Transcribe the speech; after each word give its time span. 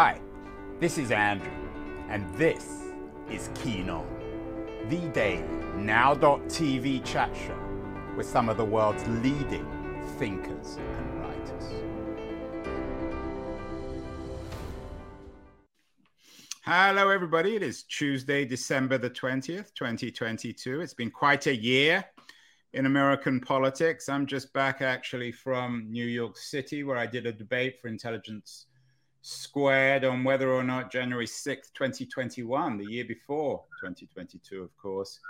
Hi, 0.00 0.20
this 0.78 0.96
is 0.96 1.10
Andrew, 1.10 1.50
and 2.08 2.32
this 2.36 2.84
is 3.28 3.50
Keen 3.56 3.90
On, 3.90 4.06
the 4.88 5.00
daily 5.08 5.42
now.tv 5.74 7.04
chat 7.04 7.34
show 7.34 7.58
with 8.16 8.24
some 8.24 8.48
of 8.48 8.56
the 8.58 8.64
world's 8.64 9.04
leading 9.08 9.66
thinkers 10.16 10.76
and 10.76 11.20
writers. 11.20 11.64
Hello, 16.62 17.10
everybody. 17.10 17.56
It 17.56 17.64
is 17.64 17.82
Tuesday, 17.82 18.44
December 18.44 18.98
the 18.98 19.10
20th, 19.10 19.74
2022. 19.74 20.80
It's 20.80 20.94
been 20.94 21.10
quite 21.10 21.48
a 21.48 21.56
year 21.56 22.04
in 22.72 22.86
American 22.86 23.40
politics. 23.40 24.08
I'm 24.08 24.26
just 24.26 24.52
back 24.52 24.80
actually 24.80 25.32
from 25.32 25.90
New 25.90 26.06
York 26.06 26.36
City, 26.36 26.84
where 26.84 26.98
I 26.98 27.06
did 27.06 27.26
a 27.26 27.32
debate 27.32 27.80
for 27.82 27.88
Intelligence 27.88 28.67
squared 29.22 30.04
on 30.04 30.24
whether 30.24 30.52
or 30.52 30.64
not 30.64 30.90
January 30.90 31.26
6th, 31.26 31.72
2021, 31.74 32.78
the 32.78 32.84
year 32.84 33.04
before 33.04 33.64
2022, 33.80 34.62
of 34.62 34.76
course, 34.76 35.20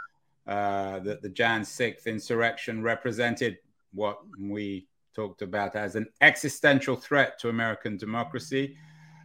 uh, 0.46 0.98
that 1.00 1.22
the 1.22 1.28
Jan 1.28 1.62
6th 1.62 2.06
insurrection 2.06 2.82
represented 2.82 3.58
what 3.92 4.18
we 4.40 4.86
talked 5.14 5.42
about 5.42 5.74
as 5.74 5.96
an 5.96 6.06
existential 6.20 6.96
threat 6.96 7.38
to 7.40 7.48
American 7.48 7.96
democracy. 7.96 8.76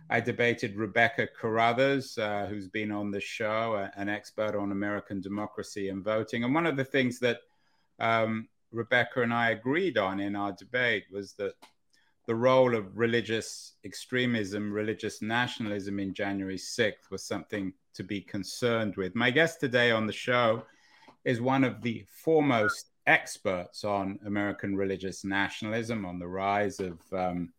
I 0.09 0.19
debated 0.19 0.75
Rebecca 0.75 1.27
Carruthers, 1.27 2.17
uh, 2.17 2.47
who's 2.49 2.67
been 2.67 2.91
on 2.91 3.11
the 3.11 3.21
show, 3.21 3.87
an 3.95 4.09
expert 4.09 4.55
on 4.55 4.71
American 4.71 5.21
democracy 5.21 5.89
and 5.89 6.03
voting. 6.03 6.43
And 6.43 6.53
one 6.53 6.65
of 6.65 6.77
the 6.77 6.83
things 6.83 7.19
that 7.19 7.39
um, 7.99 8.47
Rebecca 8.71 9.21
and 9.21 9.33
I 9.33 9.51
agreed 9.51 9.97
on 9.97 10.19
in 10.19 10.35
our 10.35 10.51
debate 10.51 11.05
was 11.11 11.33
that 11.33 11.53
the 12.25 12.35
role 12.35 12.75
of 12.75 12.97
religious 12.97 13.73
extremism, 13.83 14.71
religious 14.71 15.21
nationalism 15.21 15.99
in 15.99 16.13
January 16.13 16.57
6th 16.57 17.09
was 17.11 17.23
something 17.25 17.73
to 17.93 18.03
be 18.03 18.21
concerned 18.21 18.95
with. 18.95 19.15
My 19.15 19.29
guest 19.29 19.59
today 19.59 19.91
on 19.91 20.07
the 20.07 20.13
show 20.13 20.63
is 21.25 21.41
one 21.41 21.63
of 21.63 21.81
the 21.81 22.05
foremost 22.09 22.91
experts 23.07 23.83
on 23.83 24.19
American 24.25 24.75
religious 24.75 25.25
nationalism, 25.25 26.05
on 26.05 26.19
the 26.19 26.27
rise 26.27 26.79
of 26.79 26.99
um, 27.11 27.51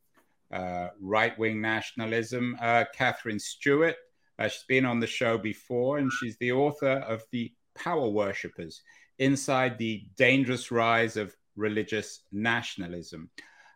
uh, 0.51 0.89
right 1.01 1.39
wing 1.39 1.61
nationalism, 1.61 2.57
uh, 2.61 2.85
Katherine 2.95 3.39
Stewart. 3.39 3.97
Uh, 4.39 4.49
she's 4.49 4.65
been 4.65 4.87
on 4.87 4.99
the 4.99 5.07
show 5.07 5.37
before, 5.37 5.99
and 5.99 6.11
she's 6.11 6.37
the 6.39 6.53
author 6.53 7.05
of 7.09 7.23
The 7.31 7.53
Power 7.75 8.09
Worshippers 8.09 8.83
Inside 9.19 9.79
the 9.79 10.05
Dangerous 10.17 10.73
Rise 10.73 11.17
of 11.17 11.37
Religious 11.55 12.21
Nationalism. 12.33 13.31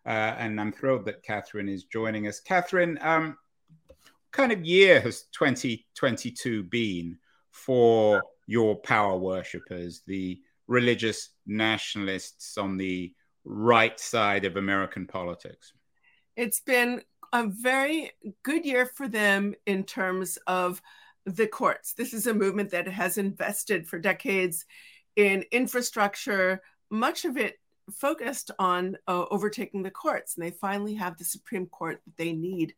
Uh, 0.09 0.34
and 0.39 0.59
I'm 0.59 0.73
thrilled 0.73 1.05
that 1.05 1.23
Katherine 1.23 1.69
is 1.69 1.84
joining 1.84 2.28
us. 2.28 2.41
Katherine, 2.41 2.98
um, 3.03 3.37
kind 4.33 4.53
of 4.53 4.64
year 4.64 5.03
has 5.03 5.25
2022 5.33 6.62
been 6.62 7.19
for 7.51 8.23
your 8.47 8.77
power 8.77 9.19
worshippers, 9.19 10.01
the 10.06 10.41
religious 10.67 11.29
nationalists 11.47 12.56
on 12.56 12.79
the 12.79 13.12
right 13.45 14.01
side 14.01 14.47
of 14.47 14.56
American 14.56 15.06
politics? 15.06 15.75
It's 16.36 16.61
been 16.61 17.03
a 17.34 17.47
very 17.47 18.12
good 18.42 18.64
year 18.64 18.86
for 18.86 19.09
them 19.09 19.55
in 19.67 19.84
terms 19.84 20.39
of 20.47 20.81
the 21.27 21.47
courts. 21.47 21.92
This 21.92 22.14
is 22.14 22.27
a 22.27 22.33
movement 22.33 22.70
that 22.70 22.89
has 22.89 23.19
invested 23.19 23.86
for 23.86 23.98
decades 23.98 24.64
in 25.17 25.45
infrastructure, 25.53 26.62
much 26.91 27.27
of 27.27 27.36
it 27.36 27.59
focused 27.92 28.50
on 28.58 28.97
uh, 29.06 29.25
overtaking 29.31 29.83
the 29.83 29.91
courts, 29.91 30.36
and 30.36 30.44
they 30.44 30.50
finally 30.50 30.94
have 30.94 31.17
the 31.17 31.25
Supreme 31.25 31.67
Court 31.67 32.00
that 32.05 32.17
they 32.17 32.33
need. 32.33 32.75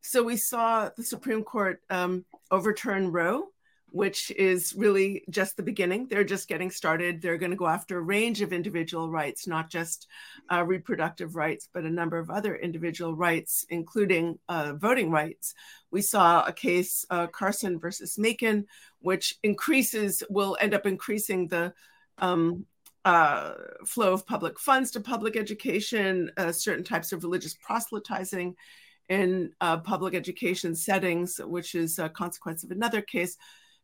So 0.00 0.22
we 0.22 0.36
saw 0.36 0.90
the 0.96 1.02
Supreme 1.02 1.42
Court 1.42 1.80
um, 1.88 2.24
overturn 2.50 3.10
Roe, 3.10 3.48
which 3.90 4.32
is 4.32 4.74
really 4.74 5.24
just 5.30 5.56
the 5.56 5.62
beginning. 5.62 6.08
They're 6.08 6.24
just 6.24 6.48
getting 6.48 6.70
started. 6.70 7.22
They're 7.22 7.38
going 7.38 7.52
to 7.52 7.56
go 7.56 7.68
after 7.68 7.96
a 7.96 8.02
range 8.02 8.42
of 8.42 8.52
individual 8.52 9.08
rights, 9.08 9.46
not 9.46 9.70
just 9.70 10.08
uh, 10.50 10.64
reproductive 10.64 11.36
rights, 11.36 11.68
but 11.72 11.84
a 11.84 11.90
number 11.90 12.18
of 12.18 12.28
other 12.28 12.56
individual 12.56 13.14
rights, 13.14 13.64
including 13.70 14.38
uh, 14.48 14.72
voting 14.74 15.12
rights. 15.12 15.54
We 15.92 16.02
saw 16.02 16.44
a 16.44 16.52
case, 16.52 17.06
uh, 17.08 17.28
Carson 17.28 17.78
versus 17.78 18.18
Makin, 18.18 18.66
which 18.98 19.38
increases, 19.44 20.24
will 20.28 20.56
end 20.60 20.74
up 20.74 20.86
increasing 20.86 21.46
the 21.46 21.72
um, 22.18 22.66
uh, 23.04 23.52
flow 23.84 24.12
of 24.12 24.26
public 24.26 24.58
funds 24.58 24.90
to 24.92 25.00
public 25.00 25.36
education, 25.36 26.30
uh, 26.36 26.52
certain 26.52 26.84
types 26.84 27.12
of 27.12 27.22
religious 27.22 27.54
proselytizing 27.54 28.56
in 29.08 29.52
uh, 29.60 29.78
public 29.78 30.14
education 30.14 30.74
settings, 30.74 31.38
which 31.38 31.74
is 31.74 31.98
a 31.98 32.08
consequence 32.08 32.64
of 32.64 32.70
another 32.70 33.02
case. 33.02 33.36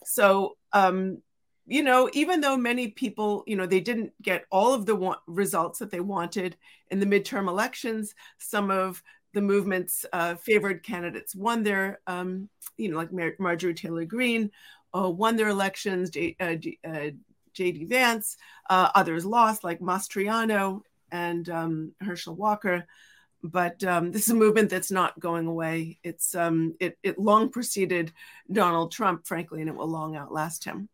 So, 0.05 0.57
um, 0.73 1.23
you 1.67 1.83
know, 1.83 2.09
even 2.15 2.41
though 2.41 2.57
many 2.57 2.89
people, 2.89 3.45
you 3.47 3.57
know, 3.57 3.67
they 3.67 3.81
didn't 3.81 4.13
get 4.23 4.47
all 4.51 4.73
of 4.73 4.87
the 4.87 4.97
wa- 4.97 5.19
results 5.27 5.79
that 5.81 5.91
they 5.91 6.01
wanted 6.01 6.57
in 6.91 7.01
the 7.01 7.07
midterm 7.07 7.49
elections, 7.49 8.15
some 8.39 8.71
of 8.71 9.03
the 9.35 9.43
movement's 9.43 10.07
uh, 10.13 10.35
favored 10.35 10.83
candidates 10.83 11.35
won 11.37 11.63
their, 11.63 12.01
um, 12.07 12.49
you 12.77 12.91
know, 12.91 12.97
like 12.97 13.13
Mar- 13.13 13.37
Marjorie 13.39 13.75
Taylor 13.75 14.05
Greene 14.05 14.51
uh, 14.97 15.09
won 15.09 15.37
their 15.37 15.49
elections. 15.49 16.11
Uh 16.41 16.57
J.D. 17.53 17.85
Vance. 17.87 18.37
Uh, 18.69 18.91
others 18.95 19.25
lost, 19.25 19.65
like 19.65 19.81
Mastriano 19.81 20.83
and 21.11 21.49
um, 21.49 21.93
Herschel 22.01 22.37
Walker. 22.37 22.87
But 23.43 23.83
um, 23.85 24.13
this 24.13 24.25
is 24.25 24.31
a 24.31 24.35
movement 24.35 24.69
that's 24.69 24.91
not 24.91 25.19
going 25.19 25.47
away. 25.47 25.99
It's 26.03 26.35
um, 26.35 26.75
it, 26.79 26.99
it 27.03 27.19
long 27.19 27.49
preceded 27.49 28.13
Donald 28.53 28.93
Trump, 28.93 29.27
frankly, 29.27 29.61
and 29.61 29.71
it 29.71 29.77
will 29.77 29.89
long 29.89 30.15
outlast 30.15 30.65
him. 30.65 30.89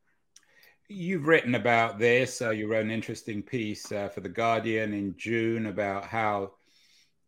You've 0.88 1.26
written 1.26 1.56
about 1.56 1.98
this. 1.98 2.40
Uh, 2.40 2.50
you 2.50 2.68
wrote 2.68 2.84
an 2.84 2.92
interesting 2.92 3.42
piece 3.42 3.90
uh, 3.90 4.08
for 4.08 4.20
The 4.20 4.28
Guardian 4.28 4.94
in 4.94 5.16
June 5.16 5.66
about 5.66 6.04
how 6.04 6.52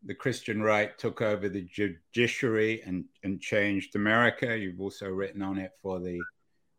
the 0.05 0.15
Christian 0.15 0.63
right 0.63 0.97
took 0.97 1.21
over 1.21 1.49
the 1.49 1.63
judiciary 1.63 2.83
and, 2.83 3.05
and 3.25 3.41
changed 3.41 3.97
America. 3.97 4.57
You've 4.57 4.81
also 4.81 5.09
written 5.09 5.43
on 5.43 5.59
it 5.59 5.73
for 5.83 5.99
the 5.99 6.21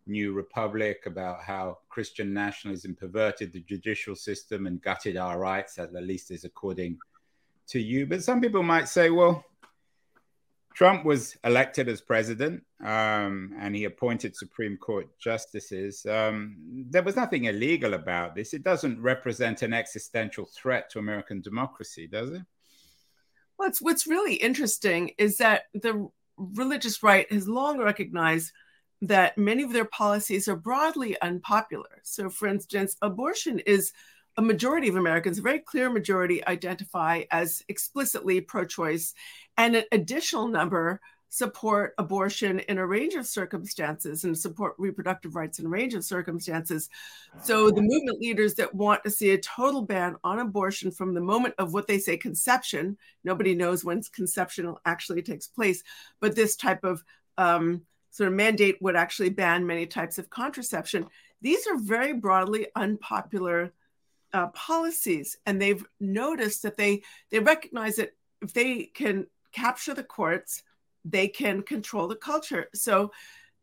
New 0.07 0.33
Republic 0.33 1.03
about 1.05 1.41
how 1.41 1.79
Christian 1.89 2.33
nationalism 2.33 2.95
perverted 2.95 3.53
the 3.53 3.61
judicial 3.61 4.15
system 4.15 4.67
and 4.67 4.81
gutted 4.81 5.17
our 5.17 5.39
rights, 5.39 5.77
at 5.77 5.93
least 5.93 6.31
is 6.31 6.45
according 6.45 6.97
to 7.67 7.79
you. 7.79 8.05
But 8.05 8.23
some 8.23 8.41
people 8.41 8.63
might 8.63 8.87
say, 8.87 9.09
well, 9.09 9.45
Trump 10.73 11.03
was 11.03 11.35
elected 11.43 11.89
as 11.89 11.99
president 11.99 12.63
um, 12.83 13.53
and 13.59 13.75
he 13.75 13.83
appointed 13.83 14.35
Supreme 14.35 14.77
Court 14.77 15.07
justices. 15.19 16.05
Um, 16.05 16.55
there 16.89 17.03
was 17.03 17.15
nothing 17.15 17.45
illegal 17.45 17.95
about 17.95 18.35
this. 18.35 18.53
It 18.53 18.63
doesn't 18.63 19.01
represent 19.01 19.61
an 19.61 19.73
existential 19.73 20.45
threat 20.45 20.89
to 20.91 20.99
American 20.99 21.41
democracy, 21.41 22.07
does 22.07 22.31
it? 22.31 22.43
What's, 23.57 23.81
what's 23.81 24.07
really 24.07 24.35
interesting 24.35 25.11
is 25.17 25.37
that 25.37 25.63
the 25.73 26.09
religious 26.37 27.03
right 27.03 27.29
has 27.29 27.47
long 27.47 27.79
recognized 27.79 28.53
that 29.01 29.37
many 29.37 29.63
of 29.63 29.73
their 29.73 29.85
policies 29.85 30.47
are 30.47 30.55
broadly 30.55 31.19
unpopular. 31.21 32.01
So, 32.03 32.29
for 32.29 32.47
instance, 32.47 32.97
abortion 33.01 33.59
is 33.59 33.93
a 34.37 34.41
majority 34.41 34.87
of 34.87 34.95
Americans, 34.95 35.39
a 35.39 35.41
very 35.41 35.59
clear 35.59 35.89
majority, 35.89 36.45
identify 36.45 37.23
as 37.31 37.63
explicitly 37.67 38.41
pro 38.41 38.65
choice, 38.65 39.13
and 39.57 39.75
an 39.75 39.83
additional 39.91 40.47
number 40.47 41.01
support 41.29 41.93
abortion 41.99 42.59
in 42.59 42.79
a 42.79 42.85
range 42.85 43.13
of 43.13 43.25
circumstances 43.25 44.23
and 44.23 44.37
support 44.37 44.73
reproductive 44.77 45.35
rights 45.35 45.59
in 45.59 45.65
a 45.65 45.69
range 45.69 45.93
of 45.93 46.03
circumstances. 46.03 46.89
So, 47.43 47.69
the 47.69 47.81
movement 47.81 48.19
leaders 48.19 48.55
that 48.55 48.73
want 48.73 49.03
to 49.03 49.11
see 49.11 49.31
a 49.31 49.37
total 49.37 49.83
ban 49.83 50.15
on 50.23 50.39
abortion 50.39 50.91
from 50.91 51.13
the 51.13 51.21
moment 51.21 51.55
of 51.57 51.73
what 51.73 51.87
they 51.87 51.99
say 51.99 52.17
conception, 52.17 52.97
nobody 53.23 53.55
knows 53.55 53.85
when 53.85 54.01
conception 54.03 54.73
actually 54.85 55.21
takes 55.21 55.47
place, 55.47 55.83
but 56.19 56.35
this 56.35 56.55
type 56.55 56.83
of 56.83 57.03
um, 57.37 57.83
sort 58.09 58.27
of 58.27 58.33
mandate 58.33 58.81
would 58.81 58.95
actually 58.95 59.29
ban 59.29 59.65
many 59.65 59.85
types 59.85 60.17
of 60.17 60.29
contraception. 60.29 61.07
These 61.41 61.67
are 61.67 61.77
very 61.77 62.13
broadly 62.13 62.67
unpopular 62.75 63.71
uh, 64.33 64.47
policies, 64.47 65.37
and 65.45 65.61
they've 65.61 65.83
noticed 65.99 66.63
that 66.63 66.77
they 66.77 67.01
they 67.29 67.39
recognize 67.39 67.95
that 67.95 68.15
if 68.41 68.53
they 68.53 68.83
can 68.85 69.27
capture 69.51 69.93
the 69.93 70.03
courts, 70.03 70.63
they 71.05 71.27
can 71.27 71.61
control 71.61 72.07
the 72.07 72.15
culture. 72.15 72.69
So 72.73 73.11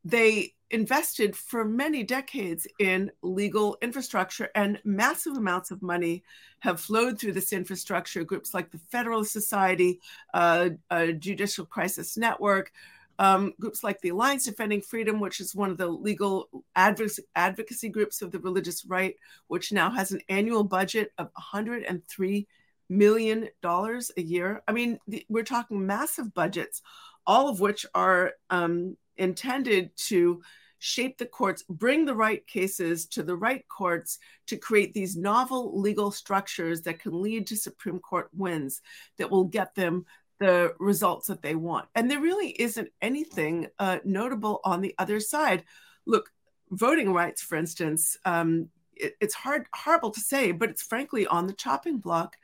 they 0.05 0.55
invested 0.71 1.37
for 1.37 1.65
many 1.65 2.03
decades 2.03 2.67
in 2.81 3.11
legal 3.23 3.77
infrastructure, 3.83 4.49
and 4.55 4.81
massive 4.85 5.37
amounts 5.37 5.71
of 5.71 5.83
money 5.83 6.25
have 6.61 6.81
flowed 6.81 7.19
through 7.19 7.33
this 7.33 7.53
infrastructure. 7.53 8.25
Groups 8.25 8.55
like 8.55 8.71
the 8.71 8.81
Federalist 8.91 9.33
Society, 9.33 10.01
uh, 10.35 10.71
Judicial 11.19 11.67
Crisis 11.67 12.17
Network, 12.17 12.73
um, 13.19 13.55
groups 13.61 13.83
like 13.83 14.01
the 14.01 14.11
Alliance 14.11 14.45
Defending 14.45 14.83
Freedom, 14.83 15.21
which 15.21 15.41
is 15.41 15.55
one 15.55 15.71
of 15.71 15.79
the 15.79 15.87
legal 15.87 16.49
advocacy 16.75 17.89
groups 17.89 18.23
of 18.23 18.31
the 18.33 18.41
religious 18.41 18.85
right, 18.87 19.15
which 19.49 19.73
now 19.73 19.91
has 19.91 20.13
an 20.13 20.21
annual 20.29 20.65
budget 20.65 21.13
of 21.19 21.27
103 21.35 22.47
million 22.89 23.49
dollars 23.63 24.11
a 24.17 24.23
year. 24.23 24.63
I 24.69 24.73
mean, 24.73 24.99
the, 25.09 25.25
we're 25.29 25.43
talking 25.45 25.87
massive 25.87 26.33
budgets. 26.35 26.83
all 27.27 27.49
of 27.49 27.61
which 27.61 27.85
are 27.95 28.33
um, 28.51 28.97
intended 29.17 29.91
to 29.97 30.43
shape 30.79 31.19
the 31.19 31.27
courts, 31.27 31.65
bring 31.69 32.05
the 32.05 32.15
right 32.15 32.47
cases 32.47 33.07
to 33.07 33.23
the 33.23 33.37
right 33.37 33.67
courts 33.69 34.19
to 34.47 34.57
create 34.57 34.95
these 34.95 35.17
novel 35.17 35.81
legal 35.81 36.11
structures 36.11 36.83
that 36.83 37.01
can 37.01 37.21
lead 37.21 37.47
to 37.47 37.57
Supreme 37.57 37.99
Court 37.99 38.29
wins 38.37 38.83
that 39.19 39.31
will 39.31 39.45
get 39.45 39.75
them 39.75 40.05
the 40.39 40.75
results 40.79 41.29
that 41.29 41.43
they 41.43 41.55
want. 41.55 41.89
And 41.95 42.11
there 42.11 42.21
really 42.21 42.51
isn't 42.51 42.91
anything 43.01 43.69
uh, 43.79 43.99
notable 44.05 44.61
on 44.65 44.81
the 44.81 44.95
other 44.99 45.21
side. 45.21 45.65
Look, 46.07 46.31
voting 46.71 47.13
rights, 47.13 47.43
for 47.43 47.57
instance, 47.57 48.17
um, 48.25 48.69
it, 48.95 49.17
it's 49.21 49.35
hard, 49.35 49.67
horrible 49.75 50.11
to 50.11 50.21
say, 50.21 50.53
but 50.53 50.71
it's 50.71 50.83
frankly 50.83 51.27
on 51.27 51.47
the 51.47 51.53
chopping 51.53 51.99
block, 51.99 52.37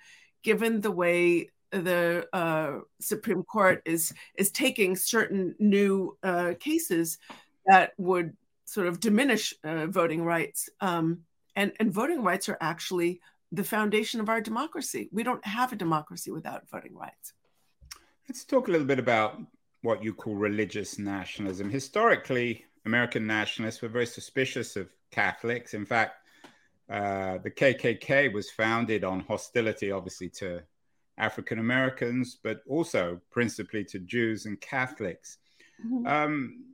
given 0.42 0.80
the 0.80 0.90
way 0.90 1.50
the 1.70 2.26
uh, 2.32 2.80
Supreme 3.00 3.42
Court 3.42 3.82
is 3.86 4.12
is 4.34 4.50
taking 4.50 4.94
certain 4.94 5.54
new 5.58 6.16
uh, 6.22 6.52
cases 6.60 7.18
that 7.66 7.92
would 7.96 8.36
sort 8.64 8.86
of 8.86 9.00
diminish 9.00 9.54
uh, 9.64 9.86
voting 9.86 10.24
rights. 10.24 10.68
Um, 10.80 11.20
and, 11.56 11.72
and 11.78 11.92
voting 11.92 12.22
rights 12.22 12.48
are 12.48 12.58
actually 12.60 13.20
the 13.50 13.64
foundation 13.64 14.20
of 14.20 14.28
our 14.28 14.40
democracy. 14.40 15.08
We 15.12 15.22
don't 15.22 15.44
have 15.46 15.72
a 15.72 15.76
democracy 15.76 16.30
without 16.30 16.68
voting 16.70 16.96
rights. 16.96 17.34
Let's 18.28 18.44
talk 18.44 18.68
a 18.68 18.70
little 18.70 18.86
bit 18.86 18.98
about 18.98 19.40
what 19.82 20.02
you 20.02 20.14
call 20.14 20.34
religious 20.34 20.98
nationalism. 20.98 21.68
Historically, 21.68 22.64
American 22.86 23.26
nationalists 23.26 23.82
were 23.82 23.88
very 23.88 24.06
suspicious 24.06 24.76
of 24.76 24.88
Catholics. 25.10 25.74
In 25.74 25.84
fact, 25.84 26.16
uh, 26.88 27.38
the 27.38 27.50
KKK 27.50 28.32
was 28.32 28.50
founded 28.50 29.02
on 29.04 29.20
hostility, 29.20 29.90
obviously, 29.90 30.28
to 30.30 30.62
African 31.18 31.58
Americans, 31.58 32.38
but 32.42 32.62
also 32.68 33.20
principally 33.30 33.84
to 33.84 33.98
Jews 33.98 34.46
and 34.46 34.60
Catholics. 34.60 35.38
Mm-hmm. 35.84 36.06
Um, 36.06 36.64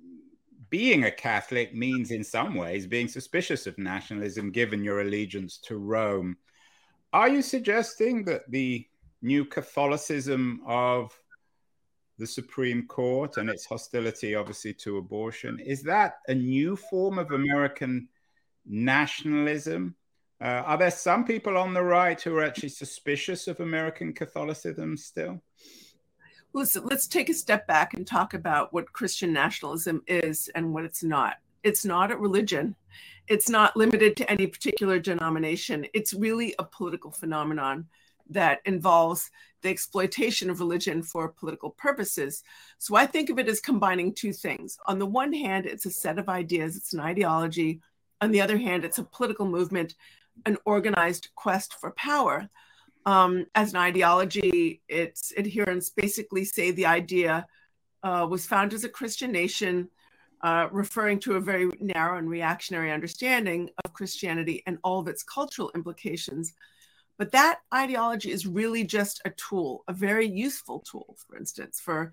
being 0.70 1.04
a 1.04 1.10
Catholic 1.10 1.74
means, 1.74 2.10
in 2.10 2.22
some 2.22 2.54
ways, 2.54 2.86
being 2.86 3.08
suspicious 3.08 3.66
of 3.66 3.78
nationalism 3.78 4.52
given 4.52 4.84
your 4.84 5.00
allegiance 5.00 5.58
to 5.64 5.78
Rome. 5.78 6.36
Are 7.12 7.28
you 7.28 7.40
suggesting 7.40 8.24
that 8.26 8.50
the 8.50 8.86
new 9.22 9.46
Catholicism 9.46 10.60
of 10.66 11.18
the 12.18 12.26
Supreme 12.26 12.86
Court 12.86 13.36
and 13.36 13.48
its 13.48 13.64
hostility, 13.64 14.34
obviously, 14.34 14.74
to 14.74 14.98
abortion, 14.98 15.60
is 15.60 15.82
that 15.84 16.18
a 16.28 16.34
new 16.34 16.76
form 16.76 17.18
of 17.18 17.30
American 17.30 18.08
nationalism? 18.66 19.94
Uh, 20.40 20.62
are 20.66 20.78
there 20.78 20.90
some 20.90 21.24
people 21.24 21.56
on 21.56 21.74
the 21.74 21.82
right 21.82 22.20
who 22.20 22.36
are 22.36 22.44
actually 22.44 22.68
suspicious 22.68 23.48
of 23.48 23.60
American 23.60 24.12
Catholicism 24.12 24.96
still? 24.96 25.40
listen, 26.54 26.84
let's 26.84 27.06
take 27.06 27.28
a 27.28 27.34
step 27.34 27.66
back 27.66 27.94
and 27.94 28.06
talk 28.06 28.34
about 28.34 28.72
what 28.72 28.92
Christian 28.92 29.32
nationalism 29.32 30.02
is 30.06 30.48
and 30.54 30.72
what 30.72 30.84
it's 30.84 31.04
not. 31.04 31.36
It's 31.62 31.84
not 31.84 32.10
a 32.10 32.16
religion. 32.16 32.74
It's 33.26 33.48
not 33.48 33.76
limited 33.76 34.16
to 34.16 34.30
any 34.30 34.46
particular 34.46 34.98
denomination. 34.98 35.86
It's 35.92 36.14
really 36.14 36.54
a 36.58 36.64
political 36.64 37.10
phenomenon 37.10 37.86
that 38.30 38.60
involves 38.64 39.30
the 39.62 39.69
exploitation 39.69 40.50
of 40.50 40.60
religion 40.60 41.02
for 41.02 41.28
political 41.28 41.70
purposes. 41.70 42.44
So 42.78 42.94
I 42.94 43.06
think 43.06 43.28
of 43.30 43.38
it 43.38 43.48
as 43.48 43.60
combining 43.60 44.14
two 44.14 44.32
things. 44.32 44.78
On 44.86 44.98
the 44.98 45.06
one 45.06 45.32
hand, 45.32 45.66
it's 45.66 45.86
a 45.86 45.90
set 45.90 46.19
of 46.19 46.28
ideas, 46.28 46.76
it's 46.76 46.92
an 46.92 47.00
ideology. 47.00 47.80
On 48.20 48.30
the 48.30 48.40
other 48.40 48.58
hand, 48.58 48.84
it's 48.84 48.98
a 48.98 49.04
political 49.04 49.46
movement, 49.46 49.94
an 50.46 50.56
organized 50.64 51.28
quest 51.34 51.75
for 51.75 51.90
power 51.92 52.48
um, 53.08 53.46
as 53.54 53.72
an 53.72 53.78
ideology, 53.78 54.82
its 54.86 55.32
adherents 55.38 55.88
basically 55.88 56.44
say 56.44 56.70
the 56.70 56.84
idea 56.84 57.46
uh, 58.02 58.26
was 58.28 58.44
found 58.44 58.75
as 58.75 58.84
a 58.84 58.88
Christian 58.88 59.32
nation, 59.32 59.88
uh, 60.42 60.69
referring 60.70 61.19
to 61.20 61.36
a 61.36 61.40
very 61.40 61.70
narrow 61.80 62.19
and 62.19 62.28
reactionary 62.28 62.92
understanding 62.92 63.70
of 63.82 63.94
Christianity 63.94 64.62
and 64.66 64.76
all 64.84 65.00
of 65.00 65.08
its 65.08 65.22
cultural 65.22 65.70
implications. 65.75 66.52
But 67.18 67.32
that 67.32 67.60
ideology 67.74 68.30
is 68.30 68.46
really 68.46 68.84
just 68.84 69.20
a 69.24 69.30
tool, 69.30 69.84
a 69.88 69.92
very 69.92 70.26
useful 70.26 70.80
tool, 70.80 71.16
for 71.26 71.36
instance, 71.36 71.80
for 71.80 72.12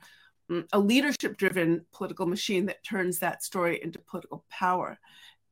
um, 0.49 0.65
a 0.73 0.79
leadership 0.79 1.37
driven 1.37 1.85
political 1.93 2.25
machine 2.25 2.65
that 2.65 2.83
turns 2.83 3.19
that 3.19 3.43
story 3.43 3.79
into 3.81 3.99
political 3.99 4.43
power. 4.49 4.97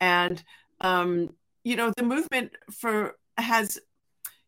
And, 0.02 0.44
um, 0.82 1.36
you 1.64 1.76
know, 1.76 1.94
the 1.96 2.04
movement 2.04 2.52
for 2.72 3.16
has 3.38 3.80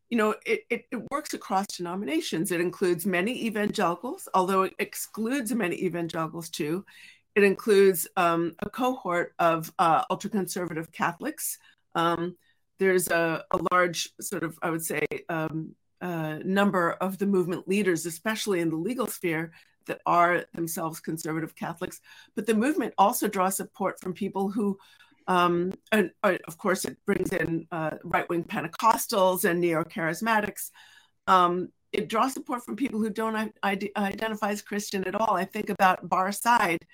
you 0.09 0.17
know, 0.17 0.35
it, 0.45 0.61
it, 0.69 0.85
it, 0.91 1.01
works 1.09 1.33
across 1.33 1.65
denominations. 1.65 2.51
It 2.51 2.61
includes 2.61 3.07
many 3.07 3.45
evangelicals, 3.45 4.29
although 4.35 4.61
it 4.61 4.73
excludes 4.77 5.51
many 5.51 5.83
evangelicals 5.83 6.49
too. 6.49 6.85
It 7.33 7.43
includes 7.43 8.07
um, 8.15 8.55
a 8.59 8.69
cohort 8.69 9.33
of 9.39 9.73
uh, 9.79 10.03
ultra 10.09 10.29
conservative 10.29 10.91
Catholics. 10.91 11.57
Um, 11.95 12.37
there's 12.79 13.09
a, 13.09 13.43
a, 13.51 13.59
large, 13.71 14.09
sort 14.19 14.43
of, 14.43 14.57
I 14.61 14.69
would 14.69 14.83
say, 14.83 15.05
um, 15.29 15.75
uh, 16.01 16.39
number 16.43 16.91
of 16.91 17.17
the 17.17 17.25
movement 17.25 17.67
leaders, 17.67 18.05
especially 18.05 18.59
in 18.59 18.69
the 18.69 18.75
legal 18.75 19.07
sphere, 19.07 19.51
that 19.87 20.01
are 20.05 20.45
themselves 20.53 20.99
conservative 20.99 21.55
Catholics. 21.55 22.01
But 22.35 22.47
the 22.47 22.55
movement 22.55 22.93
also 22.97 23.27
draws 23.27 23.55
support 23.55 23.99
from 23.99 24.13
people 24.13 24.49
who 24.49 24.77
um, 25.27 25.73
and 25.91 26.11
uh, 26.23 26.37
of 26.47 26.57
course, 26.57 26.85
it 26.85 26.97
brings 27.05 27.31
in 27.31 27.67
uh, 27.71 27.91
right 28.03 28.29
wing 28.29 28.43
Pentecostals 28.43 29.43
and 29.43 29.59
neo 29.59 29.83
charismatics. 29.83 30.69
Um, 31.27 31.69
it 31.91 32.09
draws 32.09 32.33
support 32.33 32.63
from 32.63 32.75
people 32.75 32.99
who 32.99 33.09
don't 33.09 33.53
identify 33.63 34.51
as 34.51 34.61
Christian 34.61 35.05
at 35.05 35.15
all. 35.15 35.35
I 35.35 35.45
think 35.45 35.69
about 35.69 36.07
Barre 36.07 36.33
Seid. 36.33 36.85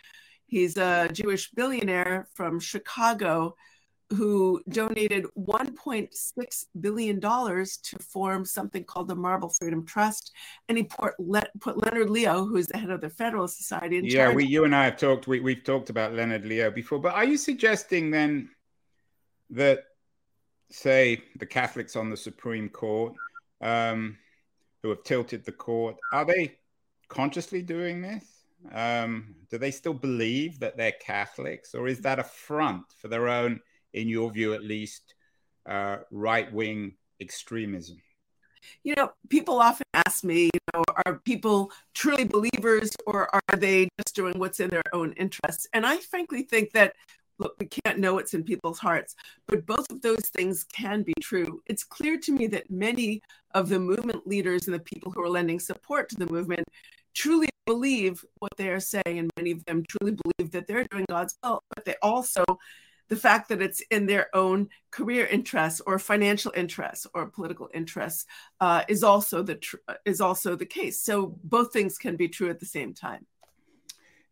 He's 0.45 0.77
a 0.77 1.09
Jewish 1.11 1.49
billionaire 1.51 2.27
from 2.33 2.59
Chicago 2.59 3.55
who 4.11 4.61
donated 4.69 5.25
$1.6 5.37 6.65
billion 6.79 7.19
to 7.21 7.99
form 7.99 8.45
something 8.45 8.83
called 8.83 9.07
the 9.07 9.15
Marble 9.15 9.49
Freedom 9.49 9.85
Trust. 9.85 10.33
And 10.67 10.77
he 10.77 10.83
put, 10.83 11.13
put 11.59 11.77
Leonard 11.77 12.09
Leo, 12.09 12.45
who's 12.45 12.67
the 12.67 12.77
head 12.77 12.89
of 12.89 13.01
the 13.01 13.09
Federalist 13.09 13.57
Society, 13.57 13.97
in 13.97 14.05
yeah, 14.05 14.25
charge. 14.25 14.35
we, 14.35 14.45
you 14.45 14.65
and 14.65 14.75
I 14.75 14.85
have 14.85 14.97
talked, 14.97 15.27
we, 15.27 15.39
we've 15.39 15.63
talked 15.63 15.89
about 15.89 16.13
Leonard 16.13 16.45
Leo 16.45 16.69
before, 16.69 16.99
but 16.99 17.13
are 17.13 17.25
you 17.25 17.37
suggesting 17.37 18.11
then 18.11 18.49
that, 19.49 19.83
say, 20.69 21.23
the 21.39 21.45
Catholics 21.45 21.95
on 21.95 22.09
the 22.09 22.17
Supreme 22.17 22.69
Court 22.69 23.13
um, 23.61 24.17
who 24.83 24.89
have 24.89 25.03
tilted 25.03 25.45
the 25.45 25.51
court, 25.51 25.95
are 26.11 26.25
they 26.25 26.57
consciously 27.07 27.61
doing 27.61 28.01
this? 28.01 28.25
Um, 28.73 29.35
do 29.49 29.57
they 29.57 29.71
still 29.71 29.93
believe 29.93 30.59
that 30.59 30.77
they're 30.77 30.91
Catholics, 30.91 31.73
or 31.73 31.87
is 31.87 31.99
that 32.01 32.19
a 32.19 32.23
front 32.23 32.85
for 32.97 33.07
their 33.07 33.27
own 33.27 33.59
in 33.93 34.07
your 34.07 34.31
view 34.31 34.53
at 34.53 34.63
least, 34.63 35.15
uh, 35.67 35.97
right 36.11 36.51
wing 36.51 36.95
extremism? 37.19 38.01
You 38.83 38.93
know, 38.95 39.11
people 39.29 39.59
often 39.59 39.87
ask 39.93 40.23
me, 40.23 40.43
you 40.53 40.59
know, 40.73 40.83
are 41.05 41.19
people 41.25 41.71
truly 41.93 42.25
believers 42.25 42.91
or 43.07 43.27
are 43.33 43.57
they 43.57 43.89
just 43.99 44.15
doing 44.15 44.37
what's 44.37 44.59
in 44.59 44.69
their 44.69 44.83
own 44.93 45.13
interests? 45.13 45.67
And 45.73 45.85
I 45.85 45.97
frankly 45.97 46.43
think 46.43 46.71
that, 46.73 46.93
look, 47.39 47.55
we 47.59 47.67
can't 47.67 47.99
know 47.99 48.13
what's 48.13 48.33
in 48.33 48.43
people's 48.43 48.79
hearts, 48.79 49.15
but 49.47 49.65
both 49.65 49.89
of 49.91 50.01
those 50.01 50.29
things 50.35 50.63
can 50.65 51.01
be 51.01 51.13
true. 51.21 51.61
It's 51.65 51.83
clear 51.83 52.19
to 52.19 52.31
me 52.31 52.47
that 52.47 52.69
many 52.69 53.21
of 53.53 53.67
the 53.67 53.79
movement 53.79 54.27
leaders 54.27 54.67
and 54.67 54.75
the 54.75 54.79
people 54.79 55.11
who 55.11 55.23
are 55.23 55.29
lending 55.29 55.59
support 55.59 56.09
to 56.09 56.15
the 56.15 56.31
movement 56.31 56.65
truly 57.15 57.49
believe 57.65 58.23
what 58.39 58.51
they 58.57 58.69
are 58.69 58.79
saying, 58.79 59.19
and 59.19 59.29
many 59.37 59.51
of 59.51 59.65
them 59.65 59.83
truly 59.89 60.15
believe 60.23 60.51
that 60.51 60.67
they're 60.67 60.85
doing 60.85 61.05
God's 61.09 61.35
will, 61.43 61.63
but 61.75 61.83
they 61.85 61.95
also 62.01 62.43
the 63.11 63.17
fact 63.17 63.49
that 63.49 63.61
it's 63.61 63.81
in 63.91 64.05
their 64.05 64.33
own 64.33 64.69
career 64.89 65.25
interests 65.25 65.81
or 65.85 65.99
financial 65.99 66.53
interests 66.55 67.05
or 67.13 67.25
political 67.25 67.69
interests 67.73 68.25
uh, 68.61 68.83
is 68.87 69.03
also 69.03 69.43
the 69.43 69.55
tr- 69.55 69.83
is 70.05 70.21
also 70.21 70.55
the 70.55 70.65
case. 70.65 71.01
So 71.01 71.37
both 71.43 71.73
things 71.73 71.97
can 71.97 72.15
be 72.15 72.29
true 72.29 72.49
at 72.49 72.61
the 72.61 72.65
same 72.65 72.93
time. 72.93 73.25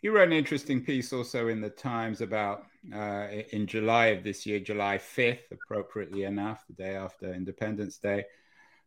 You 0.01 0.13
wrote 0.13 0.29
an 0.29 0.33
interesting 0.33 0.79
piece 0.81 1.11
also 1.11 1.49
in 1.49 1.59
the 1.59 1.69
Times 1.69 2.21
about 2.21 2.67
uh, 2.95 3.27
in 3.51 3.67
July 3.67 4.05
of 4.15 4.23
this 4.23 4.45
year, 4.45 4.61
July 4.61 4.97
5th, 4.97 5.51
appropriately 5.51 6.23
enough, 6.23 6.63
the 6.69 6.81
day 6.81 6.95
after 6.95 7.33
Independence 7.33 7.97
Day, 7.97 8.23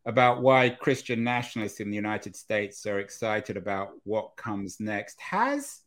about 0.07 0.41
why 0.41 0.71
Christian 0.71 1.23
nationalists 1.23 1.81
in 1.81 1.91
the 1.91 1.97
United 1.97 2.35
States 2.35 2.87
are 2.87 3.01
excited 3.01 3.59
about 3.59 3.91
what 4.05 4.37
comes 4.37 4.81
next. 4.81 5.21
Has 5.21 5.83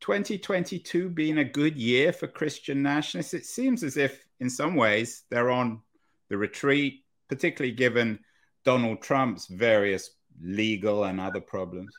2022 0.00 1.10
being 1.10 1.38
a 1.38 1.44
good 1.44 1.76
year 1.76 2.12
for 2.12 2.26
Christian 2.26 2.82
nationalists? 2.82 3.34
It 3.34 3.46
seems 3.46 3.82
as 3.82 3.96
if, 3.96 4.26
in 4.40 4.50
some 4.50 4.74
ways, 4.74 5.24
they're 5.30 5.50
on 5.50 5.80
the 6.28 6.38
retreat, 6.38 7.04
particularly 7.28 7.74
given 7.74 8.20
Donald 8.64 9.02
Trump's 9.02 9.46
various 9.46 10.10
legal 10.42 11.04
and 11.04 11.20
other 11.20 11.40
problems. 11.40 11.92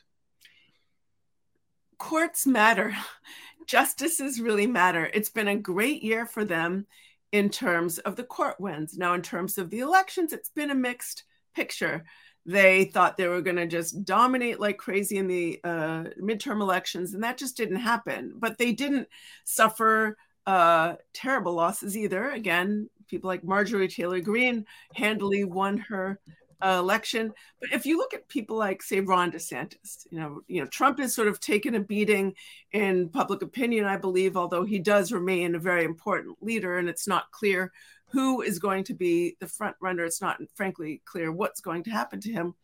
Courts 1.98 2.46
matter. 2.46 2.94
Justices 3.66 4.40
really 4.40 4.66
matter. 4.66 5.08
It's 5.14 5.30
been 5.30 5.48
a 5.48 5.56
great 5.56 6.02
year 6.02 6.26
for 6.26 6.44
them 6.44 6.86
in 7.30 7.48
terms 7.48 7.98
of 7.98 8.16
the 8.16 8.24
court 8.24 8.60
wins. 8.60 8.98
Now, 8.98 9.14
in 9.14 9.22
terms 9.22 9.56
of 9.56 9.70
the 9.70 9.80
elections, 9.80 10.32
it's 10.32 10.50
been 10.50 10.70
a 10.70 10.74
mixed 10.74 11.24
picture. 11.54 12.04
They 12.44 12.86
thought 12.86 13.16
they 13.16 13.28
were 13.28 13.40
going 13.40 13.56
to 13.56 13.66
just 13.66 14.04
dominate 14.04 14.58
like 14.58 14.76
crazy 14.76 15.16
in 15.18 15.28
the 15.28 15.60
uh, 15.62 16.04
midterm 16.20 16.60
elections, 16.60 17.14
and 17.14 17.22
that 17.22 17.38
just 17.38 17.56
didn't 17.56 17.76
happen. 17.76 18.32
But 18.36 18.58
they 18.58 18.72
didn't 18.72 19.08
suffer 19.44 20.16
uh, 20.46 20.96
terrible 21.12 21.54
losses 21.54 21.96
either. 21.96 22.30
Again, 22.30 22.88
people 23.08 23.28
like 23.28 23.44
Marjorie 23.44 23.88
Taylor 23.88 24.20
Greene 24.20 24.66
handily 24.94 25.44
won 25.44 25.76
her 25.76 26.18
uh, 26.62 26.78
election. 26.78 27.32
But 27.60 27.72
if 27.72 27.84
you 27.84 27.98
look 27.98 28.14
at 28.14 28.28
people 28.28 28.56
like, 28.56 28.82
say, 28.82 29.00
Ron 29.00 29.32
DeSantis, 29.32 30.06
you 30.10 30.18
know, 30.18 30.42
you 30.46 30.60
know, 30.60 30.66
Trump 30.68 30.98
has 30.98 31.14
sort 31.14 31.28
of 31.28 31.40
taken 31.40 31.74
a 31.74 31.80
beating 31.80 32.34
in 32.72 33.08
public 33.08 33.42
opinion, 33.42 33.84
I 33.84 33.96
believe, 33.96 34.36
although 34.36 34.64
he 34.64 34.78
does 34.78 35.12
remain 35.12 35.54
a 35.54 35.58
very 35.58 35.84
important 35.84 36.36
leader, 36.40 36.78
and 36.78 36.88
it's 36.88 37.08
not 37.08 37.30
clear 37.32 37.72
who 38.06 38.42
is 38.42 38.58
going 38.58 38.84
to 38.84 38.94
be 38.94 39.36
the 39.40 39.46
front 39.46 39.76
runner. 39.80 40.04
It's 40.04 40.20
not, 40.20 40.38
frankly, 40.54 41.02
clear 41.04 41.32
what's 41.32 41.60
going 41.60 41.82
to 41.84 41.90
happen 41.90 42.20
to 42.20 42.32
him. 42.32 42.54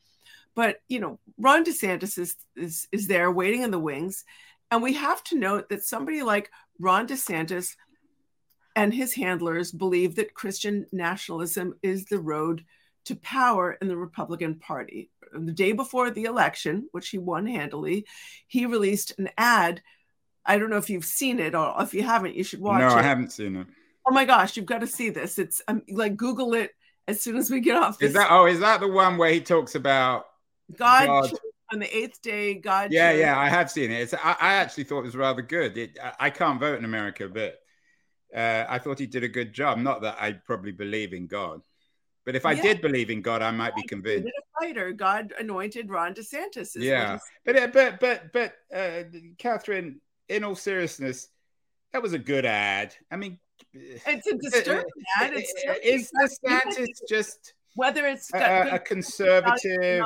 But 0.55 0.81
you 0.89 1.01
know, 1.01 1.19
Ron 1.39 1.65
DeSantis 1.65 2.19
is 2.19 2.37
is, 2.57 2.89
is 2.93 3.07
there 3.07 3.31
waiting 3.31 3.63
in 3.63 3.71
the 3.71 3.79
wings, 3.79 4.25
and 4.71 4.83
we 4.83 4.95
have 4.95 5.23
to 5.25 5.39
note 5.39 5.69
that 5.69 5.85
somebody 5.85 6.23
like 6.23 6.51
Ron 6.79 7.07
DeSantis 7.07 7.77
and 8.77 8.93
his 8.95 9.15
handlers 9.15 9.73
believe 9.73 10.17
that 10.17 10.35
Christian 10.35 10.87
nationalism 10.93 11.75
is 11.83 12.05
the 12.05 12.19
road 12.19 12.65
to 13.07 13.17
power 13.17 13.73
in 13.81 13.89
the 13.89 13.97
Republican 13.97 14.57
Party. 14.57 15.11
The 15.33 15.53
day 15.53 15.73
before 15.73 16.11
the 16.11 16.25
election, 16.25 16.89
which 16.93 17.09
he 17.09 17.19
won 17.19 17.47
handily, 17.47 18.07
he 18.47 18.67
released 18.67 19.19
an 19.19 19.31
ad. 19.37 19.83
I 20.45 20.59
don't 20.59 20.71
know 20.71 20.77
if 20.77 20.91
you've 20.91 21.05
seen 21.05 21.41
it 21.41 21.55
or 21.55 21.75
if 21.81 21.93
you 21.93 22.03
haven't, 22.03 22.35
you 22.35 22.45
should 22.45 22.61
watch 22.61 22.81
no, 22.81 22.87
it. 22.87 22.91
No, 22.91 22.97
I 22.97 23.03
haven't 23.03 23.33
seen 23.33 23.57
it 23.57 23.67
oh 24.09 24.15
my 24.15 24.25
gosh, 24.25 24.57
you've 24.57 24.67
got 24.67 24.81
to 24.81 24.87
see 24.87 25.11
this. 25.11 25.39
It's 25.39 25.61
um, 25.69 25.83
like 25.91 26.17
Google 26.17 26.55
it 26.55 26.73
as 27.07 27.23
soon 27.23 27.37
as 27.37 27.51
we 27.51 27.61
get 27.61 27.77
off. 27.77 27.99
This. 27.99 28.09
Is 28.09 28.15
that 28.15 28.29
oh? 28.31 28.47
Is 28.47 28.61
that 28.61 28.81
the 28.81 28.89
one 28.89 29.19
where 29.19 29.31
he 29.31 29.41
talks 29.41 29.75
about 29.75 30.27
God, 30.77 31.07
God. 31.07 31.39
on 31.73 31.79
the 31.81 31.97
eighth 31.97 32.21
day? 32.23 32.55
God. 32.55 32.93
Yeah, 32.93 33.13
chose. 33.13 33.21
yeah, 33.21 33.39
I 33.39 33.49
have 33.49 33.71
seen 33.71 33.91
it. 33.91 34.01
It's, 34.01 34.15
I, 34.15 34.37
I, 34.41 34.55
actually 34.55 34.85
thought 34.85 35.01
it 35.01 35.07
was 35.07 35.17
rather 35.17 35.43
good. 35.43 35.77
It, 35.77 35.99
I, 36.03 36.27
I, 36.27 36.31
can't 36.31 36.61
vote 36.61 36.79
in 36.79 36.85
America, 36.85 37.29
but 37.29 37.59
uh, 38.35 38.65
I 38.69 38.79
thought 38.79 38.99
he 38.99 39.07
did 39.07 39.25
a 39.25 39.29
good 39.29 39.53
job. 39.53 39.79
Not 39.79 40.03
that 40.03 40.17
I 40.21 40.33
probably 40.33 40.73
believe 40.73 41.13
in 41.13 41.27
God. 41.27 41.61
But 42.29 42.37
if 42.37 42.45
I 42.45 42.53
yeah. 42.53 42.61
did 42.61 42.83
believe 42.83 43.09
in 43.09 43.23
God, 43.23 43.41
I 43.41 43.51
might 43.51 43.75
be 43.75 43.83
convinced. 43.85 44.29
A 44.29 44.61
fighter, 44.61 44.93
God 44.93 45.33
anointed 45.41 45.89
Ron 45.89 46.13
DeSantis. 46.13 46.73
yeah, 46.77 47.17
but 47.47 47.57
uh, 47.57 47.69
but 47.69 48.01
but 48.01 48.31
but 48.35 48.53
uh, 48.71 49.05
Katherine, 49.39 50.03
in 50.29 50.45
all 50.45 50.55
seriousness, 50.55 51.29
that 51.95 52.03
was 52.03 52.13
a 52.13 52.19
good 52.19 52.45
ad. 52.45 52.95
I 53.11 53.17
mean, 53.17 53.39
it's 53.73 54.27
a 54.27 54.37
disturbing 54.37 54.85
ad. 55.19 55.33
It's 55.37 55.55
is 55.83 56.11
DeSantis 56.45 56.89
just 57.09 57.55
whether 57.77 58.05
it's 58.07 58.31
a, 58.35 58.73
a 58.73 58.79
conservative? 58.79 60.05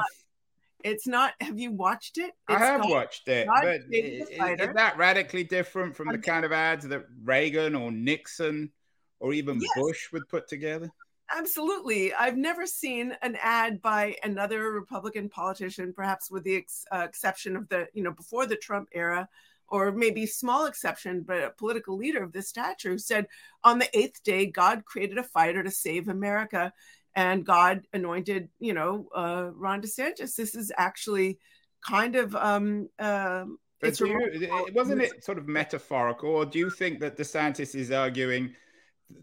It's 0.85 1.09
not. 1.09 1.33
Have 1.41 1.59
you 1.59 1.73
watched 1.73 2.19
it? 2.19 2.31
It's 2.49 2.63
I 2.63 2.65
have 2.65 2.85
watched 2.85 3.27
it, 3.27 3.49
but 3.49 3.81
is, 3.91 4.29
is, 4.29 4.69
that 4.75 4.95
radically 4.97 5.43
different 5.43 5.97
from 5.97 6.07
the 6.07 6.19
kind 6.19 6.45
of 6.45 6.53
ads 6.53 6.87
that 6.87 7.05
Reagan 7.25 7.75
or 7.75 7.91
Nixon 7.91 8.71
or 9.19 9.33
even 9.33 9.61
yes. 9.61 9.71
Bush 9.77 10.13
would 10.13 10.29
put 10.29 10.47
together? 10.47 10.89
Absolutely. 11.31 12.13
I've 12.13 12.37
never 12.37 12.67
seen 12.67 13.17
an 13.23 13.37
ad 13.41 13.81
by 13.81 14.17
another 14.23 14.71
Republican 14.73 15.29
politician, 15.29 15.93
perhaps 15.95 16.31
with 16.31 16.45
the 16.45 16.57
ex- 16.57 16.85
uh, 16.93 16.99
exception 17.09 17.57
of 17.57 17.69
the, 17.69 17.89
you 17.95 18.03
know, 18.03 18.11
before 18.11 18.47
the 18.47 18.57
Trump 18.57 18.89
era, 18.93 19.29
or 19.69 19.91
maybe 19.93 20.27
small 20.27 20.67
exception, 20.67 21.23
but 21.23 21.43
a 21.43 21.51
political 21.51 21.97
leader 21.97 22.23
of 22.23 22.33
this 22.33 22.49
stature 22.49 22.91
who 22.91 22.99
said, 22.99 23.27
on 23.65 23.79
the 23.79 23.89
eighth 23.99 24.23
day, 24.23 24.45
God 24.45 24.85
created 24.85 25.17
a 25.17 25.23
fighter 25.23 25.63
to 25.63 25.71
save 25.71 26.09
America, 26.09 26.73
and 27.15 27.47
God 27.47 27.87
anointed, 27.93 28.51
you 28.59 28.75
know, 28.75 29.09
uh, 29.15 29.51
Ron 29.55 29.81
DeSantis. 29.81 30.35
This 30.35 30.55
is 30.55 30.71
actually 30.77 31.39
kind 31.87 32.17
of. 32.17 32.37
Um, 32.37 32.89
uh, 32.99 33.45
it's 33.81 34.01
you, 34.01 34.71
wasn't 34.75 35.03
it 35.03 35.25
sort 35.25 35.39
of 35.39 35.49
metaphorical, 35.49 36.31
or 36.31 36.47
do 36.47 36.59
you 36.59 36.71
think 36.71 37.01
that 37.01 37.17
DeSantis 37.17 37.75
is 37.75 37.91
arguing 37.91 38.55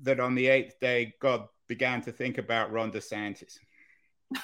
that 0.01 0.19
on 0.19 0.35
the 0.35 0.47
eighth 0.47 0.79
day 0.79 1.13
God 1.21 1.47
began 1.69 2.01
to 2.01 2.11
think 2.11 2.37
about 2.37 2.73
Ron 2.73 2.91
DeSantis? 2.91 3.59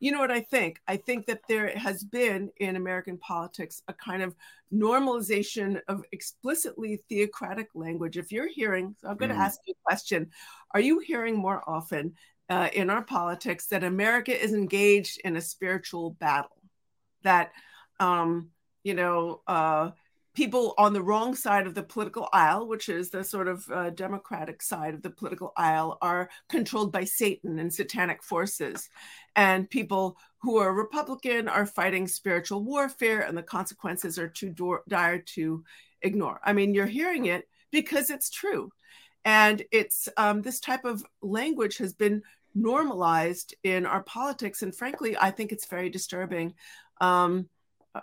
you 0.00 0.12
know 0.12 0.18
what 0.18 0.30
I 0.30 0.40
think? 0.40 0.80
I 0.86 0.96
think 0.96 1.26
that 1.26 1.40
there 1.48 1.70
has 1.78 2.04
been 2.04 2.50
in 2.58 2.76
American 2.76 3.16
politics 3.16 3.82
a 3.88 3.94
kind 3.94 4.22
of 4.22 4.34
normalization 4.74 5.80
of 5.88 6.04
explicitly 6.12 7.00
theocratic 7.08 7.68
language. 7.74 8.18
If 8.18 8.30
you're 8.30 8.48
hearing, 8.48 8.94
so 9.00 9.08
I'm 9.08 9.16
going 9.16 9.30
to 9.30 9.36
mm. 9.36 9.40
ask 9.40 9.60
you 9.66 9.72
a 9.72 9.88
question 9.88 10.30
Are 10.74 10.80
you 10.80 10.98
hearing 10.98 11.36
more 11.36 11.62
often 11.66 12.14
uh, 12.50 12.68
in 12.74 12.90
our 12.90 13.02
politics 13.02 13.68
that 13.68 13.84
America 13.84 14.38
is 14.38 14.52
engaged 14.52 15.20
in 15.24 15.36
a 15.36 15.40
spiritual 15.40 16.10
battle? 16.10 16.62
That, 17.22 17.52
um, 17.98 18.50
you 18.82 18.94
know, 18.94 19.42
uh, 19.46 19.90
people 20.38 20.72
on 20.78 20.92
the 20.92 21.02
wrong 21.02 21.34
side 21.34 21.66
of 21.66 21.74
the 21.74 21.82
political 21.82 22.28
aisle, 22.32 22.68
which 22.68 22.88
is 22.88 23.10
the 23.10 23.24
sort 23.24 23.48
of 23.48 23.68
uh, 23.72 23.90
democratic 23.90 24.62
side 24.62 24.94
of 24.94 25.02
the 25.02 25.10
political 25.10 25.52
aisle, 25.56 25.98
are 26.00 26.30
controlled 26.48 26.92
by 26.92 27.02
Satan 27.02 27.58
and 27.58 27.74
satanic 27.74 28.22
forces. 28.22 28.88
And 29.34 29.68
people 29.68 30.16
who 30.40 30.58
are 30.58 30.72
Republican 30.72 31.48
are 31.48 31.66
fighting 31.66 32.06
spiritual 32.06 32.62
warfare, 32.62 33.22
and 33.22 33.36
the 33.36 33.42
consequences 33.42 34.16
are 34.16 34.28
too 34.28 34.50
do- 34.50 34.78
dire 34.86 35.18
to 35.34 35.64
ignore. 36.02 36.38
I 36.44 36.52
mean, 36.52 36.72
you're 36.72 36.86
hearing 36.86 37.26
it 37.26 37.48
because 37.72 38.08
it's 38.08 38.30
true. 38.30 38.70
And 39.24 39.64
it's 39.72 40.08
um, 40.16 40.42
this 40.42 40.60
type 40.60 40.84
of 40.84 41.04
language 41.20 41.78
has 41.78 41.94
been 41.94 42.22
normalized 42.54 43.56
in 43.64 43.86
our 43.86 44.04
politics. 44.04 44.62
And 44.62 44.72
frankly, 44.72 45.16
I 45.18 45.32
think 45.32 45.50
it's 45.50 45.66
very 45.66 45.90
disturbing. 45.90 46.54
Um, 47.00 47.48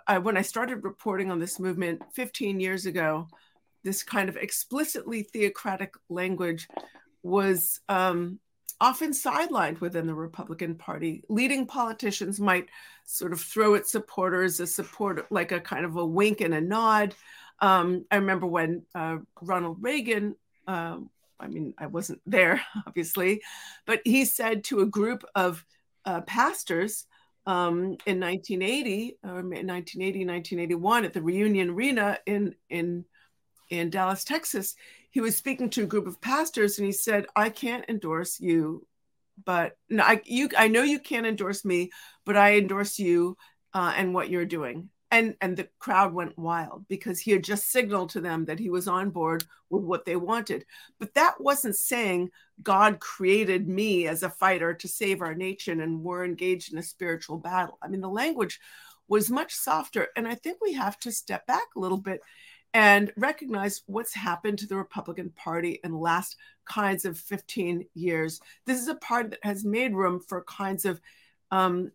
I, 0.06 0.18
when 0.18 0.36
I 0.36 0.42
started 0.42 0.84
reporting 0.84 1.30
on 1.30 1.38
this 1.38 1.58
movement 1.60 2.02
15 2.12 2.60
years 2.60 2.86
ago, 2.86 3.28
this 3.84 4.02
kind 4.02 4.28
of 4.28 4.36
explicitly 4.36 5.22
theocratic 5.22 5.94
language 6.08 6.68
was 7.22 7.80
um, 7.88 8.40
often 8.80 9.12
sidelined 9.12 9.80
within 9.80 10.06
the 10.06 10.14
Republican 10.14 10.74
Party. 10.74 11.22
Leading 11.28 11.66
politicians 11.66 12.40
might 12.40 12.68
sort 13.04 13.32
of 13.32 13.40
throw 13.40 13.74
at 13.74 13.86
supporters 13.86 14.60
a 14.60 14.66
support, 14.66 15.30
like 15.30 15.52
a 15.52 15.60
kind 15.60 15.84
of 15.84 15.96
a 15.96 16.04
wink 16.04 16.40
and 16.40 16.54
a 16.54 16.60
nod. 16.60 17.14
Um, 17.60 18.04
I 18.10 18.16
remember 18.16 18.46
when 18.46 18.82
uh, 18.94 19.18
Ronald 19.40 19.78
Reagan, 19.80 20.36
uh, 20.66 20.98
I 21.38 21.48
mean, 21.48 21.74
I 21.78 21.86
wasn't 21.86 22.20
there, 22.26 22.62
obviously, 22.86 23.42
but 23.86 24.00
he 24.04 24.24
said 24.24 24.64
to 24.64 24.80
a 24.80 24.86
group 24.86 25.24
of 25.34 25.64
uh, 26.04 26.22
pastors, 26.22 27.06
um, 27.46 27.96
in 28.06 28.20
1980 28.20 29.18
or 29.22 29.34
1980 29.34 30.24
1981 30.24 31.04
at 31.04 31.12
the 31.12 31.22
reunion 31.22 31.70
arena 31.70 32.18
in 32.26 32.54
in 32.70 33.04
in 33.70 33.90
dallas 33.90 34.24
texas 34.24 34.74
he 35.10 35.20
was 35.20 35.36
speaking 35.36 35.70
to 35.70 35.84
a 35.84 35.86
group 35.86 36.06
of 36.06 36.20
pastors 36.20 36.78
and 36.78 36.86
he 36.86 36.92
said 36.92 37.26
i 37.36 37.48
can't 37.48 37.84
endorse 37.88 38.40
you 38.40 38.86
but 39.44 39.76
no, 39.90 40.02
I, 40.02 40.22
you, 40.24 40.48
I 40.56 40.68
know 40.68 40.82
you 40.82 40.98
can't 40.98 41.26
endorse 41.26 41.64
me 41.64 41.90
but 42.24 42.36
i 42.36 42.56
endorse 42.56 42.98
you 42.98 43.36
uh, 43.74 43.92
and 43.96 44.14
what 44.14 44.30
you're 44.30 44.46
doing 44.46 44.88
and 45.16 45.34
and 45.40 45.56
the 45.56 45.68
crowd 45.78 46.12
went 46.12 46.38
wild 46.38 46.86
because 46.88 47.18
he 47.20 47.30
had 47.30 47.44
just 47.44 47.70
signaled 47.70 48.10
to 48.10 48.20
them 48.20 48.44
that 48.44 48.58
he 48.58 48.70
was 48.70 48.86
on 48.86 49.10
board 49.10 49.44
with 49.70 49.82
what 49.82 50.04
they 50.04 50.16
wanted. 50.16 50.64
But 50.98 51.14
that 51.14 51.40
wasn't 51.40 51.76
saying 51.76 52.30
god 52.62 53.00
created 53.00 53.68
me 53.68 54.06
as 54.06 54.22
a 54.22 54.30
fighter 54.30 54.74
to 54.74 54.88
save 54.88 55.20
our 55.22 55.34
nation 55.34 55.80
and 55.80 56.02
we're 56.02 56.24
engaged 56.24 56.72
in 56.72 56.78
a 56.78 56.82
spiritual 56.82 57.38
battle. 57.38 57.78
I 57.82 57.88
mean 57.88 58.00
the 58.00 58.08
language 58.08 58.60
was 59.08 59.30
much 59.30 59.54
softer 59.54 60.08
and 60.16 60.26
i 60.26 60.34
think 60.34 60.58
we 60.60 60.72
have 60.72 60.98
to 60.98 61.12
step 61.12 61.46
back 61.46 61.62
a 61.76 61.78
little 61.78 61.98
bit 61.98 62.20
and 62.74 63.12
recognize 63.16 63.82
what's 63.86 64.12
happened 64.12 64.58
to 64.58 64.66
the 64.66 64.76
republican 64.76 65.30
party 65.30 65.78
in 65.84 65.92
the 65.92 65.96
last 65.96 66.36
kinds 66.66 67.04
of 67.04 67.16
15 67.16 67.86
years. 67.94 68.40
This 68.66 68.80
is 68.80 68.88
a 68.88 68.96
party 68.96 69.30
that 69.30 69.38
has 69.42 69.64
made 69.64 69.94
room 69.94 70.20
for 70.20 70.42
kinds 70.42 70.84
of 70.84 71.00
um, 71.50 71.92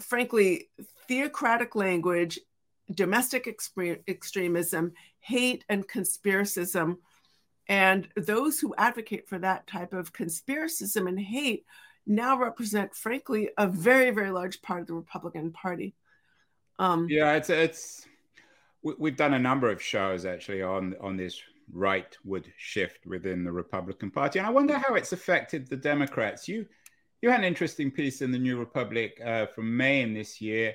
frankly 0.00 0.68
theocratic 1.08 1.74
language, 1.74 2.38
domestic 2.94 3.48
extremism, 4.06 4.92
hate, 5.20 5.64
and 5.68 5.88
conspiracism. 5.88 6.98
And 7.68 8.08
those 8.16 8.60
who 8.60 8.74
advocate 8.78 9.28
for 9.28 9.38
that 9.40 9.66
type 9.66 9.92
of 9.92 10.12
conspiracism 10.12 11.08
and 11.08 11.18
hate 11.18 11.64
now 12.06 12.38
represent, 12.38 12.94
frankly, 12.94 13.50
a 13.58 13.66
very, 13.66 14.10
very 14.10 14.30
large 14.30 14.62
part 14.62 14.82
of 14.82 14.86
the 14.86 14.94
Republican 14.94 15.52
Party. 15.52 15.94
Um, 16.78 17.06
yeah, 17.10 17.34
it's 17.34 17.50
it's 17.50 18.06
we've 18.82 19.16
done 19.16 19.34
a 19.34 19.38
number 19.38 19.68
of 19.68 19.82
shows 19.82 20.24
actually 20.24 20.62
on 20.62 20.94
on 21.00 21.16
this 21.16 21.40
rightward 21.74 22.46
shift 22.56 23.04
within 23.04 23.44
the 23.44 23.52
Republican 23.52 24.10
Party, 24.10 24.38
and 24.38 24.46
I 24.46 24.50
wonder 24.50 24.78
how 24.78 24.94
it's 24.94 25.12
affected 25.12 25.68
the 25.68 25.76
Democrats. 25.76 26.48
You 26.48 26.66
you 27.20 27.30
had 27.30 27.40
an 27.40 27.46
interesting 27.46 27.90
piece 27.90 28.22
in 28.22 28.30
the 28.30 28.38
New 28.38 28.58
Republic 28.58 29.20
uh, 29.22 29.46
from 29.46 29.76
May 29.76 30.02
in 30.02 30.14
this 30.14 30.40
year 30.40 30.72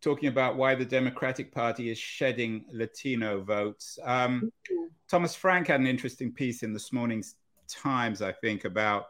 talking 0.00 0.28
about 0.28 0.56
why 0.56 0.74
the 0.74 0.84
Democratic 0.84 1.52
Party 1.52 1.90
is 1.90 1.98
shedding 1.98 2.64
Latino 2.72 3.42
votes. 3.42 3.98
Um, 4.02 4.50
Thomas 5.08 5.34
Frank 5.34 5.66
had 5.66 5.80
an 5.80 5.86
interesting 5.86 6.32
piece 6.32 6.62
in 6.62 6.72
this 6.72 6.92
morning's 6.92 7.34
Times, 7.68 8.20
I 8.20 8.32
think, 8.32 8.64
about 8.64 9.06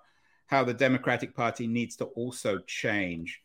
how 0.46 0.64
the 0.64 0.74
Democratic 0.74 1.34
Party 1.34 1.66
needs 1.66 1.96
to 1.96 2.04
also 2.06 2.58
change. 2.66 3.40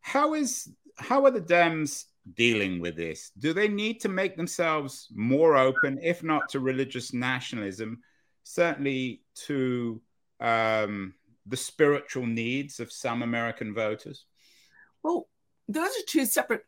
how 0.00 0.34
is 0.34 0.70
how 0.96 1.24
are 1.24 1.30
the 1.30 1.40
Dems 1.40 2.06
dealing 2.34 2.80
with 2.80 2.96
this? 2.96 3.30
Do 3.38 3.52
they 3.52 3.68
need 3.68 4.00
to 4.00 4.08
make 4.08 4.36
themselves 4.36 5.08
more 5.14 5.56
open, 5.56 5.98
if 6.02 6.22
not 6.22 6.48
to 6.50 6.60
religious 6.60 7.12
nationalism, 7.12 8.02
certainly 8.42 9.22
to 9.46 10.00
um, 10.40 11.14
the 11.46 11.56
spiritual 11.56 12.26
needs 12.26 12.80
of 12.80 12.92
some 12.92 13.22
American 13.22 13.74
voters? 13.74 14.24
Well, 15.02 15.28
those 15.68 15.88
are 15.90 16.06
two 16.06 16.26
separate 16.26 16.64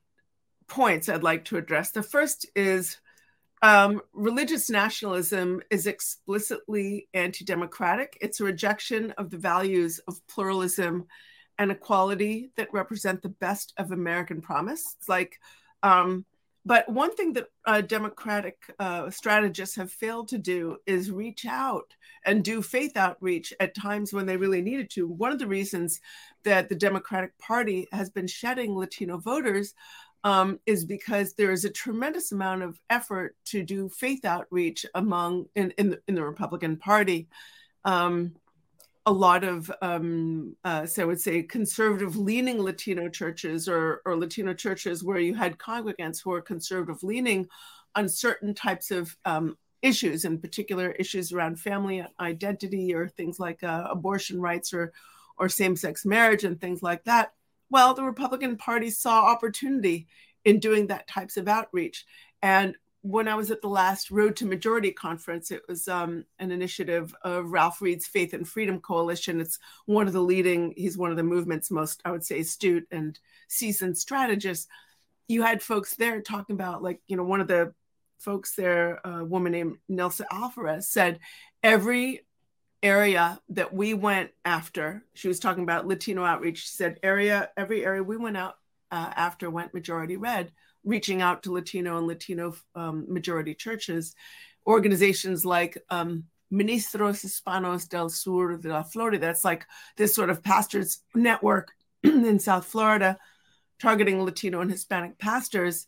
points 0.71 1.09
I'd 1.09 1.23
like 1.23 1.45
to 1.47 1.59
address. 1.59 1.91
The 1.91 2.03
first 2.03 2.47
is 2.57 2.97
um, 3.63 4.01
religious 4.15 4.71
nationalism 4.71 5.61
is 5.71 5.87
explicitly 5.87 7.09
anti 7.13 7.45
democratic. 7.45 8.17
It's 8.23 8.41
a 8.41 8.45
rejection 8.45 9.11
of 9.19 9.29
the 9.29 9.37
values 9.37 10.01
of 10.09 10.27
pluralism 10.29 11.07
and 11.59 11.71
equality 11.71 12.53
that 12.57 12.73
represent 12.73 13.21
the 13.21 13.29
best 13.29 13.75
of 13.77 13.93
American 13.93 14.41
promise. 14.41 14.97
It's 14.99 15.11
like, 15.11 15.39
um, 15.83 16.25
but 16.65 16.89
one 16.89 17.15
thing 17.15 17.35
that 17.35 17.49
uh, 17.67 17.81
Democratic 17.83 18.57
uh, 18.79 19.11
strategists 19.11 19.77
have 19.77 19.91
failed 19.91 20.29
to 20.29 20.39
do 20.39 20.77
is 20.87 21.11
reach 21.11 21.45
out 21.47 21.95
and 22.25 22.45
do 22.45 22.63
faith 22.63 22.97
outreach 22.97 23.53
at 23.61 23.75
times 23.75 24.13
when 24.13 24.27
they 24.27 24.37
really 24.37 24.63
needed 24.63 24.91
to. 24.91 25.07
One 25.07 25.33
of 25.33 25.39
the 25.39 25.47
reasons 25.47 26.01
that 26.45 26.69
the 26.69 26.75
Democratic 26.75 27.37
Party 27.39 27.89
has 27.93 28.11
been 28.11 28.27
shedding 28.27 28.77
Latino 28.77 29.19
voters 29.19 29.75
um, 30.25 30.61
is 30.67 30.85
because 30.85 31.35
there 31.35 31.53
is 31.53 31.65
a 31.65 31.71
tremendous 31.71 32.33
amount 32.33 32.63
of 32.63 32.79
effort 32.91 33.37
to 33.47 33.63
do 33.63 33.89
faith 33.89 34.25
outreach 34.25 34.85
among 34.95 35.47
in 35.55 35.71
in, 35.73 35.97
in 36.09 36.15
the 36.15 36.25
Republican 36.25 36.77
Party. 36.77 37.29
Um, 37.85 38.35
a 39.07 39.13
lot 39.13 39.45
of, 39.45 39.73
um, 39.81 40.55
uh, 40.63 40.85
so 40.85 41.03
I 41.03 41.07
would 41.07 41.21
say, 41.21 41.43
conservative 41.43 42.17
leaning 42.17 42.61
Latino 42.63 43.09
churches 43.09 43.67
or, 43.67 44.03
or 44.05 44.17
Latino 44.17 44.53
churches 44.53 45.03
where 45.03 45.19
you 45.19 45.35
had 45.35 45.59
congregants 45.59 46.23
who 46.23 46.33
are 46.33 46.43
conservative 46.43 47.03
leaning 47.03 47.49
on 47.95 48.09
certain 48.09 48.55
types 48.55 48.91
of 48.91 49.17
um, 49.25 49.57
issues, 49.83 50.27
in 50.27 50.39
particular 50.39 50.91
issues 50.93 51.33
around 51.33 51.59
family 51.59 52.07
identity 52.21 52.95
or 52.95 53.09
things 53.09 53.41
like 53.41 53.63
uh, 53.65 53.89
abortion 53.91 54.41
rights 54.41 54.75
or, 54.75 54.93
or 55.39 55.49
same 55.49 55.77
sex 55.77 56.05
marriage 56.05 56.45
and 56.45 56.61
things 56.61 56.83
like 56.83 57.03
that. 57.05 57.33
Well, 57.71 57.95
the 57.95 58.05
Republican 58.05 58.57
Party 58.57 58.91
saw 58.91 59.27
opportunity 59.27 60.09
in 60.45 60.59
doing 60.59 60.89
that 60.89 61.09
types 61.09 61.37
of 61.37 61.49
outreach. 61.49 62.05
And 62.43 62.75
when 63.03 63.29
I 63.29 63.35
was 63.35 63.51
at 63.51 63.63
the 63.63 63.69
last 63.69 64.11
Road 64.11 64.37
to 64.37 64.47
Majority 64.47 64.91
conference, 64.91 65.51
it 65.51 65.63
was 65.69 65.89
um, 65.89 66.25
an 66.39 66.51
initiative 66.51 67.15
of 67.23 67.51
Ralph 67.51 67.81
Reed's 67.81 68.07
Faith 68.07 68.35
and 68.35 68.47
Freedom 68.47 68.79
Coalition. 68.81 69.41
It's 69.41 69.59
one 69.87 70.07
of 70.07 70.13
the 70.13 70.21
leading, 70.21 70.75
he's 70.77 70.99
one 70.99 71.11
of 71.11 71.17
the 71.17 71.23
movement's 71.23 71.71
most, 71.71 72.03
I 72.05 72.11
would 72.11 72.25
say, 72.25 72.41
astute 72.41 72.87
and 72.91 73.19
seasoned 73.49 73.97
strategists. 73.97 74.67
You 75.29 75.43
had 75.43 75.63
folks 75.63 75.95
there 75.97 76.21
talking 76.21 76.55
about, 76.55 76.83
like, 76.83 77.01
you 77.07 77.17
know, 77.17 77.25
one 77.25 77.41
of 77.41 77.49
the 77.49 77.73
folks 78.19 78.55
there, 78.55 79.01
a 79.05 79.25
woman 79.25 79.53
named 79.53 79.79
Nelsa 79.89 80.27
Alvarez, 80.31 80.89
said 80.89 81.21
every 81.63 82.27
area 82.83 83.41
that 83.51 83.73
we 83.73 83.95
went 83.95 84.31
after, 84.45 85.05
she 85.15 85.29
was 85.29 85.41
talking 85.41 85.63
about 85.63 85.87
Latino 85.87 86.25
outreach. 86.25 86.63
She 86.63 86.69
said, 86.69 86.99
area, 87.03 87.51
every 87.57 87.85
area 87.85 88.03
we 88.03 88.17
went 88.17 88.37
out 88.37 88.57
uh, 88.91 89.13
after 89.15 89.51
went 89.51 89.75
majority 89.75 90.17
red, 90.17 90.53
reaching 90.85 91.23
out 91.23 91.43
to 91.43 91.53
Latino 91.53 91.99
and 91.99 92.07
Latino 92.07 92.55
um, 92.75 93.07
majority 93.09 93.55
churches. 93.55 94.15
Organizations 94.67 95.45
like 95.45 95.79
um, 95.91 96.25
Ministros 96.53 97.25
Hispanos 97.25 97.89
del 97.89 98.09
Sur 98.09 98.57
de 98.57 98.69
la 98.69 98.83
Florida, 98.83 99.19
that's 99.19 99.45
like 99.45 99.67
this 99.97 100.15
sort 100.15 100.31
of 100.31 100.43
pastors 100.43 101.03
network 101.15 101.73
in 102.03 102.39
South 102.39 102.67
Florida, 102.67 103.19
targeting 103.81 104.23
Latino 104.23 104.61
and 104.61 104.71
Hispanic 104.71 105.19
pastors. 105.19 105.87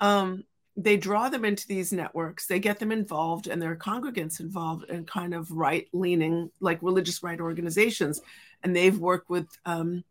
Um, 0.00 0.44
they 0.78 0.96
draw 0.96 1.28
them 1.28 1.44
into 1.44 1.66
these 1.66 1.92
networks, 1.92 2.46
they 2.46 2.60
get 2.60 2.78
them 2.78 2.92
involved 2.92 3.48
and 3.48 3.60
their 3.60 3.74
congregants 3.74 4.38
involved 4.38 4.88
in 4.88 5.04
kind 5.04 5.34
of 5.34 5.50
right 5.50 5.88
leaning, 5.92 6.52
like 6.60 6.80
religious 6.82 7.20
right 7.20 7.40
organizations. 7.40 8.20
And 8.62 8.74
they've 8.74 8.96
worked 8.96 9.28
with 9.28 9.48
um, 9.66 10.04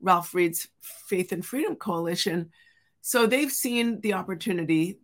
Ralph 0.00 0.34
Reed's 0.34 0.66
Faith 0.80 1.30
and 1.32 1.44
Freedom 1.44 1.76
Coalition. 1.76 2.50
So 3.02 3.26
they've 3.26 3.52
seen 3.52 4.00
the 4.00 4.14
opportunity 4.14 4.98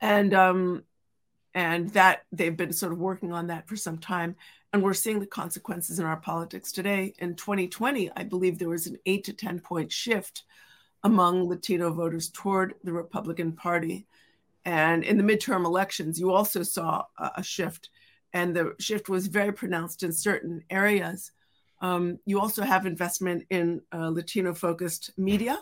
and 0.00 0.32
um, 0.32 0.84
and 1.54 1.90
that 1.90 2.22
they've 2.32 2.56
been 2.56 2.72
sort 2.72 2.92
of 2.92 2.98
working 2.98 3.34
on 3.34 3.48
that 3.48 3.68
for 3.68 3.76
some 3.76 3.98
time 3.98 4.34
and 4.72 4.82
we're 4.82 4.94
seeing 4.94 5.20
the 5.20 5.26
consequences 5.26 5.98
in 5.98 6.06
our 6.06 6.16
politics 6.16 6.72
today 6.72 7.12
in 7.18 7.34
2020 7.34 8.10
i 8.16 8.22
believe 8.22 8.58
there 8.58 8.70
was 8.70 8.86
an 8.86 8.96
8 9.04 9.24
to 9.24 9.32
10 9.34 9.60
point 9.60 9.92
shift 9.92 10.44
among 11.02 11.46
latino 11.46 11.92
voters 11.92 12.30
toward 12.30 12.74
the 12.82 12.92
republican 12.92 13.52
party 13.52 14.06
and 14.64 15.02
in 15.04 15.16
the 15.16 15.24
midterm 15.24 15.64
elections, 15.64 16.18
you 16.20 16.32
also 16.32 16.62
saw 16.62 17.04
a 17.18 17.42
shift, 17.42 17.90
and 18.32 18.54
the 18.54 18.74
shift 18.78 19.08
was 19.08 19.26
very 19.26 19.52
pronounced 19.52 20.02
in 20.02 20.12
certain 20.12 20.62
areas. 20.70 21.32
Um, 21.80 22.18
you 22.26 22.40
also 22.40 22.62
have 22.62 22.86
investment 22.86 23.44
in 23.50 23.82
uh, 23.92 24.08
Latino 24.08 24.54
focused 24.54 25.10
media. 25.16 25.58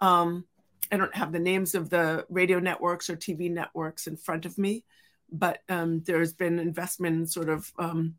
Um, 0.00 0.44
I 0.90 0.96
don't 0.96 1.14
have 1.14 1.32
the 1.32 1.40
names 1.40 1.74
of 1.74 1.90
the 1.90 2.24
radio 2.28 2.60
networks 2.60 3.10
or 3.10 3.16
TV 3.16 3.50
networks 3.50 4.06
in 4.06 4.16
front 4.16 4.46
of 4.46 4.56
me, 4.56 4.84
but 5.30 5.58
um, 5.68 6.02
there's 6.06 6.32
been 6.32 6.58
investment 6.58 7.16
in 7.16 7.26
sort 7.26 7.48
of 7.48 7.70
um, 7.78 8.14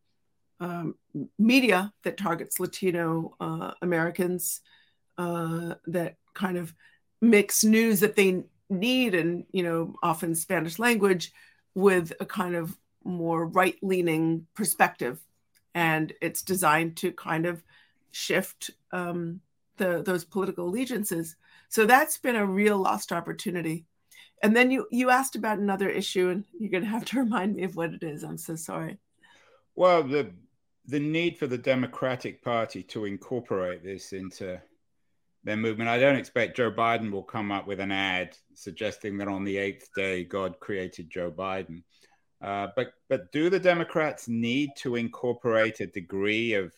um, 0.60 0.96
media 1.38 1.94
that 2.04 2.18
targets 2.18 2.60
Latino 2.60 3.36
uh, 3.40 3.72
Americans 3.82 4.62
uh, 5.18 5.76
that 5.88 6.16
kind 6.34 6.58
of 6.58 6.74
mix 7.22 7.64
news 7.64 8.02
that 8.02 8.16
they 8.16 8.44
need 8.70 9.16
and 9.16 9.46
you 9.52 9.64
know 9.64 9.96
often 10.04 10.36
spanish 10.36 10.78
language 10.78 11.32
with 11.76 12.14
a 12.20 12.26
kind 12.26 12.56
of 12.56 12.78
more 13.04 13.46
right 13.46 13.78
leaning 13.82 14.48
perspective. 14.56 15.20
And 15.76 16.14
it's 16.22 16.42
designed 16.42 16.98
to 16.98 17.12
kind 17.12 17.46
of 17.46 17.64
shift 18.12 18.72
um, 18.92 19.42
the, 19.78 20.02
those 20.04 20.26
political 20.26 20.68
allegiances. 20.68 21.36
So 21.70 21.86
that's 21.86 22.18
been 22.18 22.36
a 22.36 22.46
real 22.46 22.78
lost 22.78 23.12
opportunity. 23.12 23.86
And 24.42 24.56
then 24.56 24.72
you 24.72 24.88
you 24.90 25.10
asked 25.10 25.36
about 25.36 25.60
another 25.60 25.90
issue 25.90 26.30
and 26.30 26.46
you're 26.58 26.72
going 26.72 26.84
to 26.84 26.90
have 26.90 27.06
to 27.06 27.20
remind 27.24 27.56
me 27.56 27.64
of 27.64 27.76
what 27.76 27.94
it 27.94 28.04
is. 28.04 28.24
I'm 28.24 28.38
so 28.38 28.56
sorry. 28.56 28.98
Well 29.76 30.04
the 30.04 30.32
the 30.86 31.00
need 31.00 31.38
for 31.38 31.46
the 31.46 31.58
democratic 31.58 32.42
party 32.42 32.82
to 32.82 33.06
incorporate 33.06 33.84
this 33.84 34.12
into 34.12 34.60
their 35.43 35.58
movement. 35.58 35.89
I 35.89 35.99
don't 35.99 36.15
expect 36.15 36.58
Joe 36.58 36.71
Biden 36.71 37.12
will 37.12 37.23
come 37.23 37.52
up 37.52 37.67
with 37.67 37.80
an 37.80 37.91
ad 37.91 38.38
suggesting 38.54 39.17
that 39.17 39.28
on 39.28 39.43
the 39.43 39.58
eighth 39.58 39.89
day 39.95 40.23
God 40.23 40.60
created 40.60 41.10
Joe 41.10 41.32
Biden. 41.32 41.84
Uh, 42.41 42.67
but 42.75 42.93
but 43.10 43.32
do 43.32 43.49
the 43.49 43.60
Democrats 43.60 44.28
need 44.28 44.71
to 44.78 44.95
incorporate 44.95 45.80
a 45.82 45.88
degree 45.88 46.54
of 46.54 46.73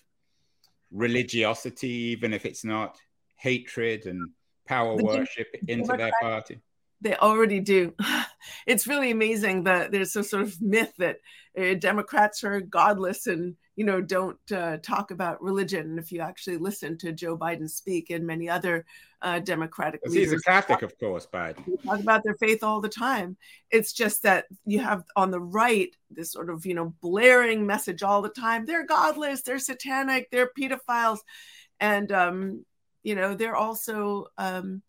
religiosity, 0.92 1.90
even 1.90 2.34
if 2.34 2.46
it's 2.46 2.64
not 2.64 2.98
hatred 3.36 4.06
and 4.06 4.30
power 4.68 4.98
the 4.98 5.04
worship, 5.04 5.48
into 5.68 5.96
their 5.96 6.12
party? 6.22 6.60
They 7.02 7.16
already 7.16 7.60
do. 7.60 7.94
It's 8.66 8.88
really 8.88 9.12
amazing 9.12 9.66
that 9.66 9.92
there's 9.92 10.16
a 10.16 10.24
sort 10.24 10.44
of 10.44 10.60
myth 10.62 10.94
that 10.98 11.18
uh, 11.58 11.76
Democrats 11.76 12.44
are 12.44 12.60
godless 12.60 13.28
and 13.28 13.56
you 13.82 13.88
know, 13.88 14.00
don't 14.00 14.38
uh, 14.52 14.78
talk 14.78 15.10
about 15.10 15.42
religion. 15.42 15.88
And 15.88 15.98
if 15.98 16.12
you 16.12 16.22
actually 16.22 16.58
listen 16.58 17.00
to 17.00 17.12
Joe 17.12 17.36
Biden 17.36 17.68
speak 17.68 18.12
and 18.12 18.28
many 18.28 18.48
other 18.48 18.86
uh, 19.24 19.40
Democratic 19.40 20.02
leaders, 20.06 20.34
he's 20.34 20.40
a 20.40 20.44
Catholic, 20.44 20.84
of 20.84 20.96
course, 21.00 21.26
Biden. 21.26 21.66
Talk 21.84 22.00
about 22.00 22.24
their 22.24 22.36
faith 22.36 22.62
all 22.62 22.80
the 22.80 22.88
time. 22.88 23.38
It's 23.72 23.92
just 23.92 24.22
that 24.22 24.46
you 24.68 24.82
have 24.82 25.04
on 25.16 25.32
the 25.32 25.42
right 25.42 25.90
this 26.12 26.32
sort 26.32 26.52
of 26.52 26.64
you 26.64 26.76
know 26.76 26.94
blaring 27.02 27.66
message 27.66 28.04
all 28.04 28.22
the 28.22 28.30
time. 28.30 28.68
They're 28.68 28.86
godless. 28.86 29.42
They're 29.42 29.58
satanic. 29.58 30.30
They're 30.30 30.52
pedophiles, 30.56 31.22
and 31.80 32.12
um, 32.12 32.64
you 33.02 33.16
know 33.16 33.34
they're 33.34 33.56
also 33.56 34.28
um, 34.38 34.84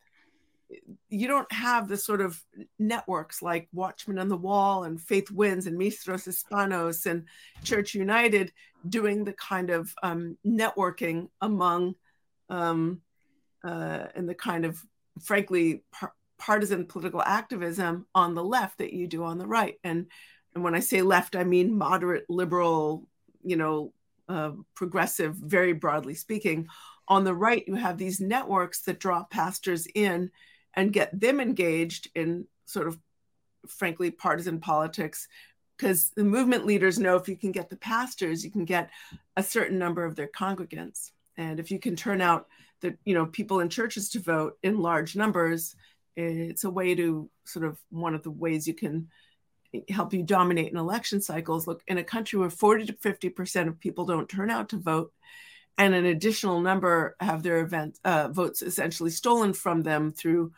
you 1.09 1.28
don't 1.28 1.50
have 1.50 1.88
the 1.88 1.96
sort 1.96 2.20
of 2.20 2.42
networks 2.78 3.40
like 3.40 3.68
Watchmen 3.72 4.18
on 4.18 4.28
the 4.28 4.37
Wall 4.37 4.85
and 4.85 5.00
Faith 5.00 5.31
Wins 5.31 5.66
and 5.66 5.81
Ministros 5.81 6.28
Hispanos 6.28 7.07
and 7.07 7.24
Church 7.64 7.94
United 7.94 8.52
doing 8.88 9.25
the 9.25 9.33
kind 9.33 9.71
of 9.71 9.92
um, 10.03 10.37
networking 10.47 11.29
among 11.40 11.95
um, 12.49 13.01
uh, 13.64 14.07
and 14.14 14.29
the 14.29 14.35
kind 14.35 14.64
of 14.64 14.81
frankly 15.21 15.85
par- 15.92 16.14
partisan 16.38 16.87
political 16.87 17.23
activism 17.23 18.07
on 18.14 18.35
the 18.35 18.45
left 18.45 18.79
that 18.79 18.92
you 18.92 19.07
do 19.07 19.25
on 19.25 19.38
the 19.38 19.47
right. 19.47 19.77
And 19.85 20.07
and 20.55 20.62
when 20.62 20.75
I 20.75 20.81
say 20.81 21.03
left, 21.03 21.35
I 21.35 21.45
mean 21.45 21.77
moderate, 21.77 22.27
liberal, 22.29 23.09
you 23.42 23.57
know, 23.57 23.92
uh, 24.29 24.53
progressive, 24.75 25.35
very 25.35 25.73
broadly 25.73 26.14
speaking. 26.14 26.68
On 27.09 27.25
the 27.25 27.35
right, 27.35 27.64
you 27.66 27.75
have 27.75 27.97
these 27.97 28.21
networks 28.21 28.83
that 28.83 29.01
draw 29.01 29.25
pastors 29.25 29.87
in 29.95 30.31
and 30.75 30.92
get 30.92 31.18
them 31.18 31.40
engaged 31.40 32.11
in 32.14 32.47
sort 32.66 32.87
of 32.87 32.99
frankly 33.68 34.11
partisan 34.11 34.61
politics 34.61 35.29
because 35.83 36.11
the 36.11 36.25
movement 36.25 36.64
leaders 36.64 36.99
know 36.99 37.16
if 37.16 37.29
you 37.29 37.37
can 37.37 37.53
get 37.53 37.68
the 37.68 37.77
pastors 37.77 38.45
you 38.45 38.51
can 38.51 38.64
get 38.64 38.90
a 39.37 39.42
certain 39.42 39.79
number 39.79 40.05
of 40.05 40.14
their 40.14 40.29
congregants 40.29 41.11
and 41.37 41.59
if 41.59 41.71
you 41.71 41.79
can 41.79 41.97
turn 41.97 42.21
out 42.21 42.47
the 42.83 42.97
you 43.05 43.14
know 43.14 43.25
people 43.25 43.61
in 43.61 43.71
churches 43.71 44.11
to 44.11 44.21
vote 44.21 44.59
in 44.62 44.79
large 44.79 45.16
numbers. 45.16 45.75
It's 46.14 46.64
a 46.64 46.71
way 46.71 46.95
to 46.95 47.31
sort 47.47 47.64
of 47.64 47.79
one 47.88 48.14
of 48.14 48.23
the 48.23 48.31
ways 48.31 48.68
you 48.68 48.75
can 48.75 49.09
help 49.88 50.12
you 50.12 50.23
dominate 50.23 50.71
in 50.71 50.77
election 50.77 51.23
cycles. 51.23 51.66
Look, 51.66 51.83
in 51.87 51.97
a 51.97 52.05
country 52.05 52.38
where 52.38 52.51
40 52.51 52.87
to 52.87 52.92
50 52.92 53.31
percent 53.31 53.68
of 53.68 53.81
people 53.81 54.05
don't 54.05 54.29
turn 54.29 54.51
out 54.51 54.68
to 54.71 54.77
vote, 54.77 55.12
and 55.79 55.95
an 55.95 56.05
additional 56.05 56.61
number 56.61 57.16
have 57.21 57.42
their 57.42 57.61
event 57.61 57.99
uh, 58.05 58.29
votes 58.29 58.61
essentially 58.61 59.11
stolen 59.11 59.55
from 59.55 59.81
them 59.81 60.12
through 60.12 60.53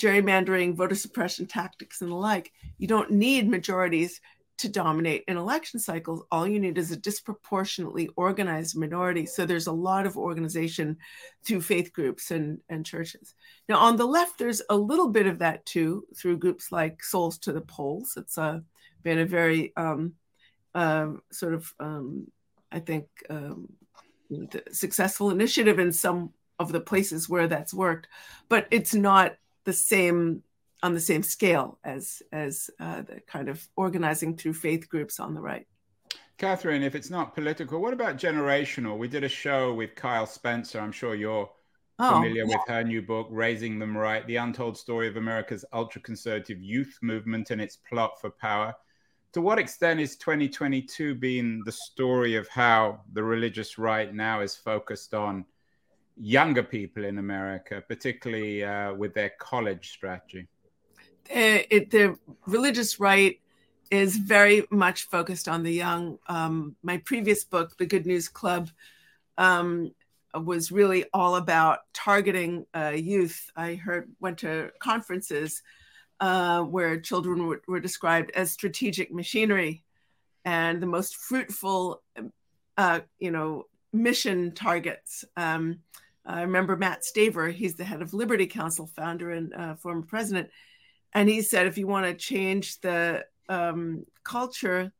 gerrymandering, 0.00 0.74
voter 0.74 0.94
suppression 0.94 1.44
tactics, 1.44 2.00
and 2.00 2.10
the 2.10 2.16
like. 2.16 2.52
You 2.78 2.86
don't 2.86 3.10
need 3.10 3.48
majorities 3.48 4.20
to 4.58 4.68
dominate 4.68 5.24
in 5.28 5.36
election 5.36 5.80
cycles. 5.80 6.22
All 6.30 6.46
you 6.46 6.60
need 6.60 6.78
is 6.78 6.90
a 6.90 6.96
disproportionately 6.96 8.10
organized 8.16 8.76
minority. 8.76 9.24
So 9.24 9.46
there's 9.46 9.68
a 9.68 9.72
lot 9.72 10.06
of 10.06 10.16
organization 10.16 10.98
through 11.44 11.62
faith 11.62 11.92
groups 11.92 12.30
and, 12.30 12.58
and 12.68 12.84
churches. 12.84 13.34
Now, 13.68 13.78
on 13.78 13.96
the 13.96 14.06
left, 14.06 14.38
there's 14.38 14.62
a 14.68 14.76
little 14.76 15.08
bit 15.08 15.26
of 15.26 15.38
that 15.38 15.64
too 15.64 16.04
through 16.16 16.38
groups 16.38 16.72
like 16.72 17.02
Souls 17.02 17.38
to 17.38 17.52
the 17.52 17.60
Polls. 17.60 18.14
It's 18.16 18.36
uh, 18.36 18.60
been 19.02 19.20
a 19.20 19.26
very 19.26 19.72
um, 19.76 20.14
uh, 20.74 21.12
sort 21.30 21.54
of, 21.54 21.72
um, 21.78 22.26
I 22.70 22.80
think, 22.80 23.06
um, 23.30 23.72
successful 24.72 25.30
initiative 25.30 25.78
in 25.78 25.92
some 25.92 26.32
of 26.58 26.72
the 26.72 26.80
places 26.80 27.28
where 27.28 27.46
that's 27.46 27.72
worked, 27.72 28.08
but 28.48 28.66
it's 28.70 28.94
not 28.94 29.36
the 29.64 29.72
same 29.72 30.42
on 30.82 30.94
the 30.94 31.00
same 31.00 31.22
scale 31.22 31.78
as 31.84 32.22
as 32.32 32.70
uh, 32.80 33.02
the 33.02 33.20
kind 33.26 33.48
of 33.48 33.66
organizing 33.76 34.36
through 34.36 34.54
faith 34.54 34.88
groups 34.88 35.18
on 35.20 35.34
the 35.34 35.40
right. 35.40 35.66
Katherine, 36.38 36.84
if 36.84 36.94
it's 36.94 37.10
not 37.10 37.34
political, 37.34 37.80
what 37.80 37.92
about 37.92 38.16
generational? 38.16 38.96
We 38.96 39.08
did 39.08 39.24
a 39.24 39.28
show 39.28 39.74
with 39.74 39.96
Kyle 39.96 40.26
Spencer. 40.26 40.78
I'm 40.80 40.92
sure 40.92 41.16
you're 41.16 41.50
oh, 41.98 42.14
familiar 42.14 42.44
yeah. 42.44 42.56
with 42.56 42.68
her 42.68 42.84
new 42.84 43.02
book, 43.02 43.26
Raising 43.30 43.80
Them 43.80 43.96
Right 43.96 44.24
The 44.24 44.36
Untold 44.36 44.78
Story 44.78 45.08
of 45.08 45.16
America's 45.16 45.64
Ultra 45.72 46.00
Conservative 46.00 46.62
Youth 46.62 46.96
Movement 47.02 47.50
and 47.50 47.60
Its 47.60 47.76
Plot 47.76 48.20
for 48.20 48.30
Power. 48.30 48.72
To 49.32 49.40
what 49.40 49.58
extent 49.58 49.98
is 49.98 50.16
2022 50.16 51.16
being 51.16 51.62
the 51.64 51.72
story 51.72 52.36
of 52.36 52.46
how 52.48 53.00
the 53.12 53.22
religious 53.22 53.76
right 53.76 54.14
now 54.14 54.40
is 54.40 54.54
focused 54.54 55.14
on 55.14 55.44
younger 56.16 56.62
people 56.62 57.04
in 57.04 57.18
America, 57.18 57.82
particularly 57.86 58.62
uh, 58.62 58.94
with 58.94 59.12
their 59.12 59.32
college 59.40 59.90
strategy? 59.90 60.46
Uh, 61.30 61.60
it, 61.70 61.90
the 61.90 62.16
religious 62.46 62.98
right 62.98 63.40
is 63.90 64.16
very 64.16 64.66
much 64.70 65.04
focused 65.04 65.48
on 65.48 65.62
the 65.62 65.72
young. 65.72 66.18
Um, 66.26 66.76
my 66.82 66.98
previous 66.98 67.44
book, 67.44 67.76
The 67.76 67.86
Good 67.86 68.06
News 68.06 68.28
Club, 68.28 68.70
um, 69.36 69.92
was 70.34 70.70
really 70.70 71.04
all 71.12 71.36
about 71.36 71.80
targeting 71.94 72.66
uh, 72.74 72.92
youth. 72.94 73.50
I 73.56 73.74
heard 73.74 74.10
went 74.20 74.38
to 74.38 74.70
conferences 74.78 75.62
uh, 76.20 76.62
where 76.62 77.00
children 77.00 77.46
were, 77.46 77.62
were, 77.66 77.80
described 77.80 78.30
as 78.34 78.50
strategic 78.50 79.12
machinery, 79.12 79.84
and 80.44 80.82
the 80.82 80.86
most 80.86 81.16
fruitful, 81.16 82.02
uh, 82.76 83.00
you 83.18 83.30
know, 83.30 83.66
mission 83.92 84.52
targets. 84.52 85.24
Um, 85.36 85.80
I 86.26 86.42
remember 86.42 86.76
Matt 86.76 87.02
Staver. 87.02 87.52
He's 87.52 87.76
the 87.76 87.84
head 87.84 88.02
of 88.02 88.12
Liberty 88.12 88.46
Counsel, 88.46 88.86
founder 88.86 89.30
and 89.30 89.54
uh, 89.54 89.74
former 89.76 90.02
president 90.02 90.50
and 91.14 91.28
he 91.28 91.42
said 91.42 91.66
if 91.66 91.78
you 91.78 91.86
want 91.86 92.06
to 92.06 92.14
change 92.14 92.80
the 92.80 93.24
um, 93.48 94.04
culture 94.24 94.92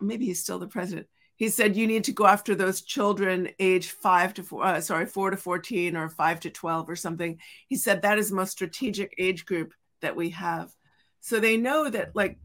maybe 0.00 0.26
he's 0.26 0.42
still 0.42 0.58
the 0.58 0.66
president 0.66 1.06
he 1.38 1.48
said 1.48 1.76
you 1.76 1.86
need 1.86 2.02
to 2.04 2.12
go 2.12 2.26
after 2.26 2.56
those 2.56 2.82
children 2.82 3.48
age 3.60 3.90
five 3.90 4.34
to 4.34 4.42
four 4.42 4.64
uh, 4.64 4.80
sorry 4.80 5.06
four 5.06 5.30
to 5.30 5.36
14 5.36 5.96
or 5.96 6.08
five 6.08 6.40
to 6.40 6.50
12 6.50 6.90
or 6.90 6.96
something. 6.96 7.38
He 7.68 7.76
said 7.76 8.02
that 8.02 8.18
is 8.18 8.30
the 8.30 8.36
most 8.36 8.50
strategic 8.50 9.14
age 9.18 9.46
group 9.46 9.72
that 10.02 10.16
we 10.16 10.30
have. 10.30 10.74
So 11.20 11.38
they 11.38 11.56
know 11.56 11.88
that 11.88 12.16
like 12.16 12.38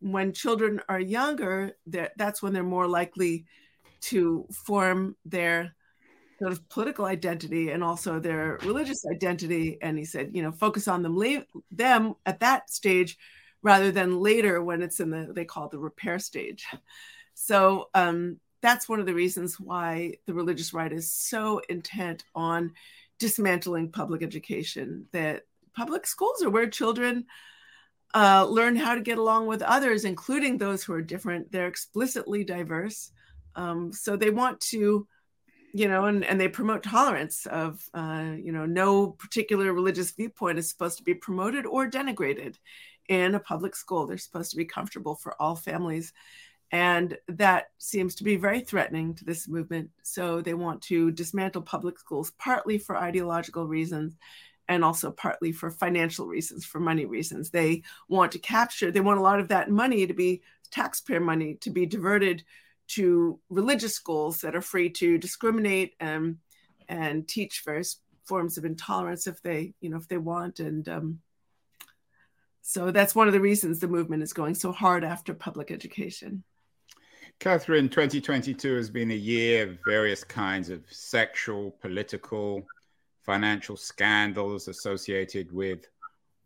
when 0.00 0.34
children 0.34 0.82
are 0.90 1.00
younger 1.00 1.72
that 1.86 2.12
that's 2.18 2.42
when 2.42 2.52
they're 2.52 2.62
more 2.62 2.86
likely 2.86 3.46
to 4.02 4.46
form 4.52 5.16
their 5.24 5.74
sort 6.44 6.52
of 6.52 6.68
political 6.68 7.06
identity 7.06 7.70
and 7.70 7.82
also 7.82 8.20
their 8.20 8.58
religious 8.64 9.06
identity. 9.10 9.78
And 9.80 9.96
he 9.96 10.04
said, 10.04 10.32
you 10.34 10.42
know, 10.42 10.52
focus 10.52 10.88
on 10.88 11.02
them, 11.02 11.16
leave 11.16 11.46
them 11.70 12.16
at 12.26 12.40
that 12.40 12.68
stage 12.68 13.16
rather 13.62 13.90
than 13.90 14.20
later 14.20 14.62
when 14.62 14.82
it's 14.82 15.00
in 15.00 15.08
the, 15.08 15.32
they 15.32 15.46
call 15.46 15.70
the 15.70 15.78
repair 15.78 16.18
stage. 16.18 16.66
So 17.32 17.88
um, 17.94 18.40
that's 18.60 18.90
one 18.90 19.00
of 19.00 19.06
the 19.06 19.14
reasons 19.14 19.58
why 19.58 20.16
the 20.26 20.34
religious 20.34 20.74
right 20.74 20.92
is 20.92 21.10
so 21.10 21.62
intent 21.70 22.24
on 22.34 22.72
dismantling 23.18 23.90
public 23.90 24.22
education, 24.22 25.06
that 25.12 25.44
public 25.74 26.06
schools 26.06 26.42
are 26.42 26.50
where 26.50 26.68
children 26.68 27.24
uh, 28.14 28.44
learn 28.44 28.76
how 28.76 28.94
to 28.94 29.00
get 29.00 29.16
along 29.16 29.46
with 29.46 29.62
others, 29.62 30.04
including 30.04 30.58
those 30.58 30.84
who 30.84 30.92
are 30.92 31.00
different. 31.00 31.50
They're 31.50 31.68
explicitly 31.68 32.44
diverse. 32.44 33.12
Um, 33.56 33.94
so 33.94 34.14
they 34.14 34.28
want 34.28 34.60
to 34.72 35.08
you 35.74 35.88
know, 35.88 36.04
and, 36.04 36.24
and 36.24 36.40
they 36.40 36.46
promote 36.46 36.84
tolerance 36.84 37.46
of, 37.46 37.84
uh, 37.94 38.30
you 38.40 38.52
know, 38.52 38.64
no 38.64 39.08
particular 39.08 39.72
religious 39.72 40.12
viewpoint 40.12 40.56
is 40.56 40.68
supposed 40.68 40.98
to 40.98 41.02
be 41.02 41.14
promoted 41.14 41.66
or 41.66 41.90
denigrated 41.90 42.54
in 43.08 43.34
a 43.34 43.40
public 43.40 43.74
school. 43.74 44.06
They're 44.06 44.16
supposed 44.16 44.52
to 44.52 44.56
be 44.56 44.64
comfortable 44.64 45.16
for 45.16 45.34
all 45.42 45.56
families. 45.56 46.12
And 46.70 47.18
that 47.26 47.70
seems 47.78 48.14
to 48.14 48.24
be 48.24 48.36
very 48.36 48.60
threatening 48.60 49.14
to 49.16 49.24
this 49.24 49.48
movement. 49.48 49.90
So 50.04 50.40
they 50.40 50.54
want 50.54 50.80
to 50.82 51.10
dismantle 51.10 51.62
public 51.62 51.98
schools 51.98 52.30
partly 52.38 52.78
for 52.78 52.96
ideological 52.96 53.66
reasons 53.66 54.16
and 54.68 54.84
also 54.84 55.10
partly 55.10 55.50
for 55.50 55.72
financial 55.72 56.28
reasons, 56.28 56.64
for 56.64 56.78
money 56.78 57.04
reasons. 57.04 57.50
They 57.50 57.82
want 58.08 58.30
to 58.32 58.38
capture, 58.38 58.92
they 58.92 59.00
want 59.00 59.18
a 59.18 59.22
lot 59.22 59.40
of 59.40 59.48
that 59.48 59.70
money 59.70 60.06
to 60.06 60.14
be 60.14 60.42
taxpayer 60.70 61.20
money 61.20 61.56
to 61.62 61.70
be 61.70 61.84
diverted 61.84 62.44
to 62.88 63.38
religious 63.48 63.94
schools 63.94 64.40
that 64.40 64.54
are 64.54 64.60
free 64.60 64.90
to 64.90 65.18
discriminate 65.18 65.94
and 66.00 66.38
and 66.88 67.26
teach 67.26 67.62
various 67.64 68.00
forms 68.24 68.58
of 68.58 68.64
intolerance 68.64 69.26
if 69.26 69.40
they 69.42 69.74
you 69.80 69.90
know 69.90 69.96
if 69.96 70.08
they 70.08 70.18
want. 70.18 70.60
And 70.60 70.88
um, 70.88 71.20
so 72.62 72.90
that's 72.90 73.14
one 73.14 73.26
of 73.26 73.32
the 73.32 73.40
reasons 73.40 73.78
the 73.78 73.88
movement 73.88 74.22
is 74.22 74.32
going 74.32 74.54
so 74.54 74.72
hard 74.72 75.04
after 75.04 75.34
public 75.34 75.70
education. 75.70 76.44
Katherine 77.40 77.88
2022 77.88 78.76
has 78.76 78.90
been 78.90 79.10
a 79.10 79.14
year 79.14 79.64
of 79.64 79.78
various 79.84 80.22
kinds 80.22 80.70
of 80.70 80.82
sexual 80.88 81.72
political 81.82 82.64
financial 83.22 83.76
scandals 83.76 84.68
associated 84.68 85.50
with 85.52 85.88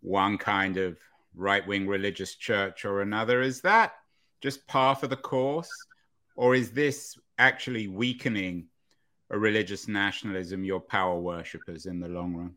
one 0.01 0.39
kind 0.39 0.77
of 0.77 0.97
right-wing 1.35 1.87
religious 1.87 2.35
church 2.35 2.85
or 2.85 3.03
another. 3.03 3.43
Is 3.43 3.61
that 3.61 3.93
just 4.41 4.67
par 4.67 4.95
for 4.95 5.09
the 5.09 5.17
course 5.17 5.71
or 6.39 6.55
is 6.55 6.71
this 6.71 7.19
actually 7.37 7.89
weakening 7.89 8.69
a 9.29 9.37
religious 9.37 9.89
nationalism, 9.89 10.63
your 10.63 10.79
power 10.79 11.19
worshippers 11.19 11.85
in 11.85 11.99
the 11.99 12.09
long 12.09 12.33
run? 12.33 12.55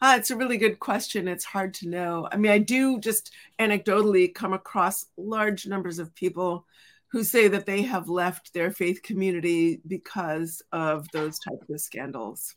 Uh, 0.00 0.14
it's 0.16 0.30
a 0.30 0.36
really 0.36 0.56
good 0.56 0.78
question. 0.78 1.26
It's 1.26 1.44
hard 1.44 1.74
to 1.74 1.88
know. 1.88 2.28
I 2.30 2.36
mean, 2.36 2.52
I 2.52 2.58
do 2.58 3.00
just 3.00 3.32
anecdotally 3.58 4.32
come 4.32 4.52
across 4.52 5.06
large 5.16 5.66
numbers 5.66 5.98
of 5.98 6.14
people 6.14 6.64
who 7.08 7.24
say 7.24 7.48
that 7.48 7.66
they 7.66 7.82
have 7.82 8.08
left 8.08 8.54
their 8.54 8.70
faith 8.70 9.02
community 9.02 9.80
because 9.88 10.62
of 10.70 11.08
those 11.12 11.40
types 11.40 11.68
of 11.68 11.80
scandals. 11.80 12.54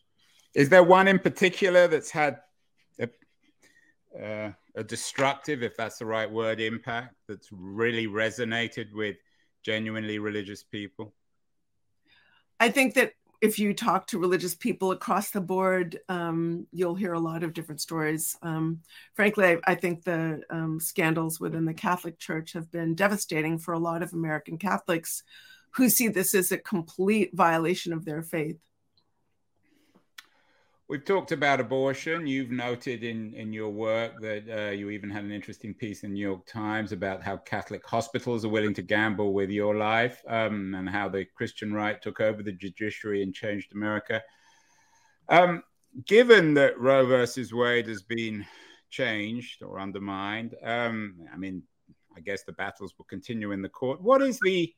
Is 0.53 0.69
there 0.69 0.83
one 0.83 1.07
in 1.07 1.17
particular 1.17 1.87
that's 1.87 2.11
had 2.11 2.37
a, 2.99 3.09
uh, 4.23 4.51
a 4.75 4.83
destructive, 4.83 5.63
if 5.63 5.75
that's 5.75 5.97
the 5.97 6.05
right 6.05 6.29
word, 6.29 6.61
impact 6.61 7.15
that's 7.27 7.49
really 7.51 8.05
resonated 8.05 8.93
with 8.93 9.15
genuinely 9.63 10.19
religious 10.19 10.63
people? 10.63 11.13
I 12.59 12.69
think 12.69 12.93
that 12.93 13.13
if 13.41 13.59
you 13.59 13.73
talk 13.73 14.07
to 14.07 14.19
religious 14.19 14.55
people 14.55 14.91
across 14.91 15.31
the 15.31 15.41
board, 15.41 15.99
um, 16.07 16.65
you'll 16.71 16.95
hear 16.95 17.11
a 17.11 17.19
lot 17.19 17.43
of 17.43 17.53
different 17.53 17.81
stories. 17.81 18.37
Um, 18.41 18.79
frankly, 19.15 19.45
I, 19.45 19.57
I, 19.67 19.75
think 19.75 20.05
the 20.05 20.41
um, 20.49 20.79
scandals 20.79 21.41
within 21.41 21.65
the 21.65 21.73
Catholic 21.73 22.17
Church 22.19 22.53
have 22.53 22.71
been 22.71 22.95
devastating 22.95 23.57
for 23.57 23.73
a 23.73 23.79
lot 23.79 24.01
of 24.01 24.13
American 24.13 24.57
Catholics 24.57 25.23
who 25.71 25.89
see 25.89 26.07
this 26.07 26.33
as 26.33 26.53
a 26.53 26.57
complete 26.57 27.31
violation 27.33 27.91
of 27.91 28.05
their 28.05 28.23
faith. 28.23 28.59
We've 30.89 31.05
talked 31.05 31.31
about 31.31 31.61
abortion. 31.61 32.27
You've 32.27 32.51
noted 32.51 33.03
in, 33.03 33.33
in 33.33 33.53
your 33.53 33.69
work 33.69 34.19
that 34.21 34.43
uh, 34.49 34.71
you 34.71 34.89
even 34.89 35.09
had 35.09 35.23
an 35.23 35.31
interesting 35.31 35.73
piece 35.73 36.03
in 36.03 36.13
New 36.13 36.27
York 36.27 36.45
Times 36.45 36.91
about 36.91 37.23
how 37.23 37.37
Catholic 37.37 37.87
hospitals 37.87 38.43
are 38.43 38.49
willing 38.49 38.73
to 38.73 38.81
gamble 38.81 39.33
with 39.33 39.49
your 39.49 39.75
life 39.75 40.21
um, 40.27 40.75
and 40.75 40.89
how 40.89 41.07
the 41.07 41.23
Christian 41.23 41.73
right 41.73 42.01
took 42.01 42.19
over 42.19 42.43
the 42.43 42.51
judiciary 42.51 43.23
and 43.23 43.33
changed 43.33 43.71
America. 43.73 44.21
Um, 45.29 45.63
given 46.05 46.53
that 46.55 46.77
Roe 46.77 47.05
versus 47.05 47.53
Wade 47.53 47.87
has 47.87 48.01
been 48.01 48.45
changed 48.89 49.63
or 49.63 49.79
undermined, 49.79 50.55
um, 50.63 51.15
I 51.33 51.37
mean, 51.37 51.63
I 52.15 52.19
guess 52.19 52.43
the 52.43 52.51
battles 52.51 52.93
will 52.97 53.05
continue 53.05 53.53
in 53.53 53.61
the 53.61 53.69
court. 53.69 54.01
What 54.01 54.21
is 54.21 54.37
the 54.41 54.73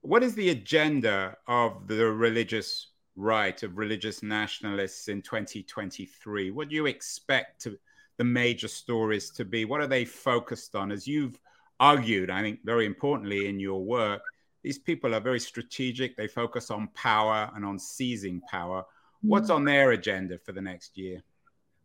what 0.00 0.22
is 0.22 0.34
the 0.34 0.50
agenda 0.50 1.34
of 1.48 1.88
the 1.88 2.04
religious 2.04 2.90
right 3.16 3.62
of 3.62 3.78
religious 3.78 4.22
nationalists 4.22 5.08
in 5.08 5.22
2023? 5.22 6.50
What 6.50 6.68
do 6.68 6.74
you 6.74 6.86
expect 6.86 7.62
to, 7.62 7.78
the 8.16 8.24
major 8.24 8.68
stories 8.68 9.30
to 9.30 9.44
be? 9.44 9.64
What 9.64 9.80
are 9.80 9.86
they 9.86 10.04
focused 10.04 10.74
on? 10.74 10.92
As 10.92 11.06
you've 11.06 11.38
argued, 11.80 12.30
I 12.30 12.40
think 12.42 12.60
very 12.64 12.86
importantly 12.86 13.48
in 13.48 13.60
your 13.60 13.84
work, 13.84 14.22
these 14.62 14.78
people 14.78 15.14
are 15.14 15.20
very 15.20 15.40
strategic. 15.40 16.16
They 16.16 16.26
focus 16.26 16.70
on 16.70 16.88
power 16.94 17.50
and 17.54 17.64
on 17.64 17.78
seizing 17.78 18.40
power. 18.50 18.84
What's 19.20 19.50
mm. 19.50 19.56
on 19.56 19.64
their 19.64 19.92
agenda 19.92 20.38
for 20.38 20.52
the 20.52 20.62
next 20.62 20.96
year? 20.96 21.22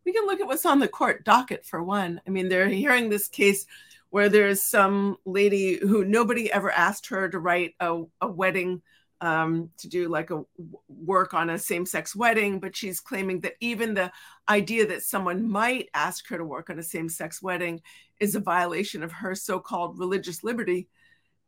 We 0.06 0.14
can 0.14 0.26
look 0.26 0.40
at 0.40 0.48
what's 0.48 0.66
on 0.66 0.80
the 0.80 0.88
court 0.88 1.26
docket 1.26 1.66
for 1.66 1.84
one. 1.84 2.22
I 2.26 2.30
mean, 2.30 2.50
they're 2.50 2.70
hearing 2.70 3.10
this 3.10 3.28
case 3.28 3.68
where 4.10 4.30
there's 4.30 4.62
some 4.62 5.18
lady 5.26 5.78
who 5.78 6.04
nobody 6.04 6.52
ever 6.52 6.72
asked 6.72 7.08
her 7.08 7.30
to 7.30 7.38
write 7.40 7.76
a, 7.80 8.04
a 8.22 8.28
wedding 8.28 8.82
um, 9.22 9.70
to 9.78 9.88
do 9.88 10.08
like 10.08 10.32
a 10.32 10.44
work 10.88 11.34
on 11.34 11.50
a 11.50 11.60
same-sex 11.60 12.16
wedding, 12.16 12.60
but 12.60 12.76
she's 12.76 13.00
claiming 13.00 13.42
that 13.42 13.54
even 13.60 13.94
the 13.94 14.12
idea 14.48 14.88
that 14.88 15.04
someone 15.04 15.50
might 15.50 15.90
ask 15.94 16.28
her 16.28 16.38
to 16.38 16.46
work 16.46 16.70
on 16.70 16.80
a 16.80 16.84
same-sex 16.84 17.42
wedding 17.42 17.82
is 18.20 18.36
a 18.36 18.40
violation 18.40 19.04
of 19.04 19.12
her 19.12 19.36
so-called 19.36 20.00
religious 20.00 20.44
liberty. 20.44 20.88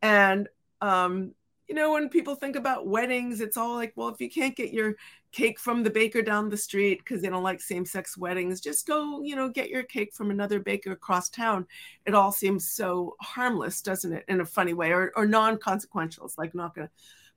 And 0.01 0.47
um, 0.81 1.33
you 1.67 1.75
know, 1.75 1.93
when 1.93 2.09
people 2.09 2.35
think 2.35 2.57
about 2.57 2.87
weddings, 2.87 3.39
it's 3.39 3.55
all 3.55 3.75
like, 3.75 3.93
well, 3.95 4.09
if 4.09 4.19
you 4.19 4.29
can't 4.29 4.57
get 4.57 4.73
your 4.73 4.95
cake 5.31 5.57
from 5.57 5.83
the 5.83 5.89
baker 5.89 6.21
down 6.21 6.49
the 6.49 6.57
street 6.57 6.99
because 6.99 7.21
they 7.21 7.29
don't 7.29 7.43
like 7.43 7.61
same-sex 7.61 8.17
weddings, 8.17 8.59
just 8.59 8.85
go, 8.85 9.21
you 9.23 9.37
know, 9.37 9.47
get 9.47 9.69
your 9.69 9.83
cake 9.83 10.13
from 10.13 10.31
another 10.31 10.59
baker 10.59 10.91
across 10.91 11.29
town. 11.29 11.65
It 12.05 12.13
all 12.13 12.33
seems 12.33 12.69
so 12.69 13.15
harmless, 13.21 13.81
doesn't 13.81 14.11
it, 14.11 14.25
in 14.27 14.41
a 14.41 14.45
funny 14.45 14.73
way, 14.73 14.91
or, 14.91 15.13
or 15.15 15.25
non-consequential. 15.25 16.25
It's 16.25 16.37
like 16.37 16.53
not 16.53 16.75
gonna. 16.75 16.89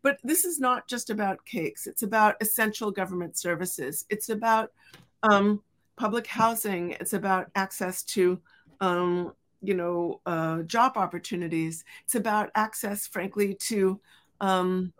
But 0.04 0.20
this 0.22 0.44
is 0.44 0.60
not 0.60 0.86
just 0.86 1.10
about 1.10 1.44
cakes. 1.44 1.88
It's 1.88 2.04
about 2.04 2.36
essential 2.40 2.92
government 2.92 3.36
services. 3.36 4.04
It's 4.10 4.28
about 4.28 4.70
um, 5.24 5.62
public 5.96 6.28
housing. 6.28 6.92
It's 6.92 7.14
about 7.14 7.50
access 7.56 8.04
to 8.04 8.38
um, 8.80 9.32
you 9.64 9.74
know 9.74 10.20
uh, 10.26 10.62
job 10.62 10.92
opportunities 10.96 11.84
it's 12.04 12.14
about 12.14 12.50
access 12.54 13.06
frankly 13.06 13.54
to 13.54 13.98
um, 14.40 14.92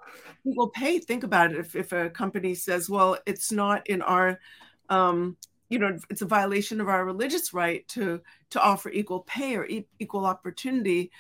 equal 0.47 0.69
pay 0.69 0.99
think 0.99 1.23
about 1.23 1.53
it 1.53 1.59
if, 1.59 1.77
if 1.77 1.93
a 1.93 2.09
company 2.11 2.55
says 2.55 2.89
well 2.89 3.19
it's 3.27 3.53
not 3.53 3.87
in 3.89 4.01
our 4.03 4.41
um, 4.89 5.37
you 5.69 5.79
know 5.79 5.99
it's 6.09 6.23
a 6.23 6.27
violation 6.27 6.81
of 6.81 6.89
our 6.89 7.05
religious 7.05 7.53
right 7.53 7.87
to 7.89 8.21
to 8.51 8.61
offer 8.61 8.91
equal 8.91 9.21
pay 9.21 9.57
or 9.57 9.67
e- 9.67 9.87
equal 9.99 10.25
opportunity 10.25 11.11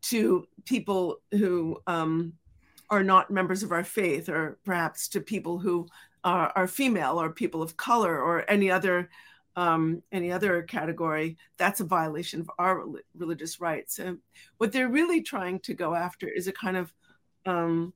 to 0.00 0.46
people 0.64 1.20
who 1.32 1.78
um, 1.86 2.32
are 2.94 3.04
not 3.04 3.30
members 3.30 3.62
of 3.62 3.72
our 3.72 3.84
faith 3.84 4.28
or 4.28 4.58
perhaps 4.64 5.08
to 5.08 5.20
people 5.20 5.58
who 5.58 5.86
are, 6.22 6.52
are 6.56 6.66
female 6.66 7.20
or 7.20 7.30
people 7.30 7.62
of 7.62 7.76
color 7.76 8.20
or 8.20 8.48
any 8.50 8.70
other 8.70 9.10
um, 9.56 10.02
any 10.10 10.32
other 10.32 10.62
category, 10.62 11.36
that's 11.56 11.80
a 11.80 11.84
violation 11.84 12.40
of 12.40 12.50
our 12.58 12.84
religious 13.16 13.60
rights. 13.60 14.00
And 14.00 14.18
what 14.58 14.72
they're 14.72 14.88
really 14.88 15.22
trying 15.22 15.60
to 15.60 15.74
go 15.74 15.94
after 15.94 16.26
is 16.26 16.48
a 16.48 16.52
kind 16.52 16.76
of 16.76 16.92
um, 17.46 17.92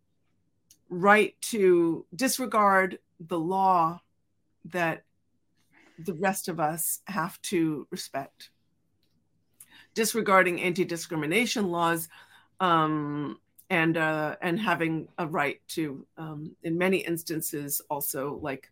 right 0.88 1.34
to 1.40 2.06
disregard 2.14 2.98
the 3.18 3.40
law 3.40 4.00
that 4.66 5.02
the 5.98 6.14
rest 6.14 6.48
of 6.48 6.61
us 6.61 7.00
have 7.06 7.40
to 7.42 7.88
respect. 7.90 8.50
Disregarding 9.94 10.61
anti-discrimination 10.61 11.68
laws 11.72 12.08
um, 12.61 13.40
and 13.70 13.96
uh, 13.96 14.37
and 14.40 14.59
having 14.59 15.09
a 15.18 15.26
right 15.26 15.61
to, 15.68 16.07
um, 16.16 16.54
in 16.62 16.78
many 16.78 16.98
instances, 16.98 17.81
also 17.90 18.38
like 18.42 18.70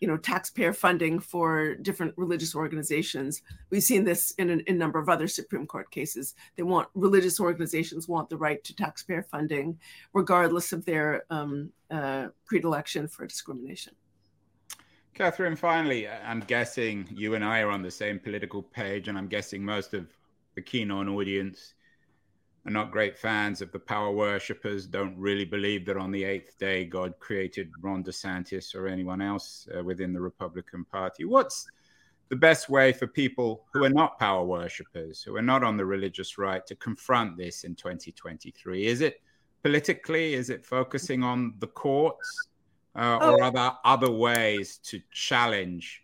you 0.00 0.08
know 0.08 0.16
taxpayer 0.16 0.72
funding 0.72 1.18
for 1.18 1.74
different 1.76 2.12
religious 2.16 2.54
organizations. 2.54 3.42
We've 3.70 3.82
seen 3.82 4.04
this 4.04 4.32
in 4.32 4.50
a, 4.50 4.56
in 4.66 4.76
number 4.76 4.98
of 4.98 5.08
other 5.08 5.26
supreme 5.26 5.66
court 5.66 5.90
cases. 5.90 6.34
They 6.56 6.62
want 6.62 6.88
religious 6.94 7.40
organizations 7.40 8.08
want 8.08 8.28
the 8.28 8.36
right 8.36 8.62
to 8.64 8.76
taxpayer 8.76 9.22
funding 9.22 9.78
regardless 10.12 10.72
of 10.72 10.84
their 10.84 11.24
um, 11.30 11.72
uh, 11.90 12.28
predilection 12.44 13.08
for 13.08 13.26
discrimination. 13.26 13.94
Katherine 15.14 15.56
finally 15.56 16.06
i'm 16.06 16.40
guessing 16.40 17.08
you 17.10 17.36
and 17.36 17.42
i 17.42 17.60
are 17.60 17.70
on 17.70 17.80
the 17.80 17.90
same 17.90 18.18
political 18.18 18.62
page 18.62 19.08
and 19.08 19.16
i'm 19.16 19.28
guessing 19.28 19.64
most 19.64 19.94
of 19.94 20.06
the 20.56 20.62
Keen 20.62 20.90
On 20.90 21.08
audience 21.08 21.74
are 22.66 22.70
not 22.70 22.90
great 22.90 23.16
fans 23.16 23.62
of 23.62 23.70
the 23.70 23.78
power 23.78 24.10
worshippers, 24.10 24.86
don't 24.86 25.16
really 25.16 25.44
believe 25.44 25.86
that 25.86 25.96
on 25.96 26.10
the 26.10 26.24
eighth 26.24 26.58
day 26.58 26.84
God 26.84 27.14
created 27.20 27.70
Ron 27.80 28.02
DeSantis 28.02 28.74
or 28.74 28.88
anyone 28.88 29.22
else 29.22 29.68
uh, 29.76 29.84
within 29.84 30.12
the 30.12 30.20
Republican 30.20 30.84
Party. 30.84 31.24
What's 31.24 31.66
the 32.28 32.36
best 32.36 32.68
way 32.68 32.92
for 32.92 33.06
people 33.06 33.64
who 33.72 33.84
are 33.84 33.90
not 33.90 34.18
power 34.18 34.44
worshippers, 34.44 35.22
who 35.22 35.36
are 35.36 35.42
not 35.42 35.62
on 35.62 35.76
the 35.76 35.86
religious 35.86 36.38
right, 36.38 36.66
to 36.66 36.74
confront 36.74 37.36
this 37.36 37.62
in 37.62 37.76
2023? 37.76 38.86
Is 38.86 39.00
it 39.00 39.20
politically? 39.62 40.34
Is 40.34 40.50
it 40.50 40.66
focusing 40.66 41.22
on 41.22 41.54
the 41.60 41.68
courts? 41.68 42.48
Uh, 42.96 43.18
oh. 43.20 43.30
Or 43.30 43.42
are 43.44 43.52
there 43.52 43.72
other 43.84 44.10
ways 44.10 44.78
to 44.84 45.00
challenge 45.12 46.02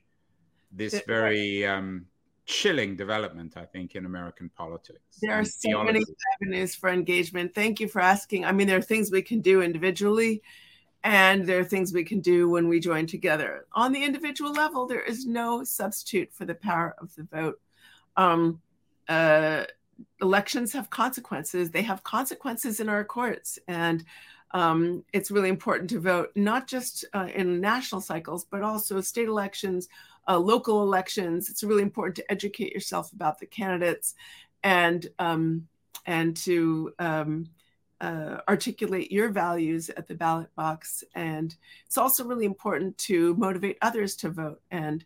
this 0.70 1.02
very 1.06 1.66
um, 1.66 2.06
chilling 2.52 2.96
development, 2.96 3.56
I 3.56 3.64
think, 3.64 3.94
in 3.94 4.04
American 4.04 4.50
politics. 4.50 5.00
There 5.22 5.32
are 5.32 5.44
so 5.44 5.82
many 5.82 6.02
avenues 6.34 6.74
for 6.74 6.90
engagement. 6.90 7.54
Thank 7.54 7.80
you 7.80 7.88
for 7.88 8.00
asking. 8.00 8.44
I 8.44 8.52
mean, 8.52 8.66
there 8.66 8.76
are 8.76 8.82
things 8.82 9.10
we 9.10 9.22
can 9.22 9.40
do 9.40 9.62
individually, 9.62 10.42
and 11.02 11.46
there 11.46 11.60
are 11.60 11.64
things 11.64 11.94
we 11.94 12.04
can 12.04 12.20
do 12.20 12.50
when 12.50 12.68
we 12.68 12.78
join 12.78 13.06
together. 13.06 13.66
On 13.72 13.90
the 13.90 14.04
individual 14.04 14.52
level, 14.52 14.86
there 14.86 15.00
is 15.00 15.24
no 15.24 15.64
substitute 15.64 16.30
for 16.32 16.44
the 16.44 16.54
power 16.54 16.94
of 16.98 17.14
the 17.16 17.24
vote. 17.24 17.58
Um, 18.18 18.60
uh, 19.08 19.64
elections 20.20 20.74
have 20.74 20.90
consequences. 20.90 21.70
They 21.70 21.82
have 21.82 22.04
consequences 22.04 22.80
in 22.80 22.88
our 22.90 23.04
courts, 23.04 23.58
and 23.66 24.04
um, 24.50 25.04
it's 25.14 25.30
really 25.30 25.48
important 25.48 25.88
to 25.90 26.00
vote 26.00 26.30
not 26.36 26.66
just 26.66 27.06
uh, 27.14 27.28
in 27.34 27.62
national 27.62 28.02
cycles, 28.02 28.44
but 28.44 28.60
also 28.62 29.00
state 29.00 29.28
elections, 29.28 29.88
uh, 30.28 30.38
local 30.38 30.82
elections. 30.82 31.48
It's 31.48 31.64
really 31.64 31.82
important 31.82 32.16
to 32.16 32.30
educate 32.30 32.72
yourself 32.72 33.12
about 33.12 33.38
the 33.38 33.46
candidates 33.46 34.14
and 34.62 35.06
um, 35.18 35.68
and 36.06 36.36
to 36.38 36.92
um, 36.98 37.46
uh, 38.00 38.38
articulate 38.48 39.12
your 39.12 39.28
values 39.28 39.88
at 39.90 40.08
the 40.08 40.14
ballot 40.14 40.54
box. 40.56 41.04
And 41.14 41.54
it's 41.86 41.98
also 41.98 42.24
really 42.24 42.46
important 42.46 42.98
to 42.98 43.34
motivate 43.36 43.78
others 43.80 44.16
to 44.16 44.30
vote. 44.30 44.60
And 44.70 45.04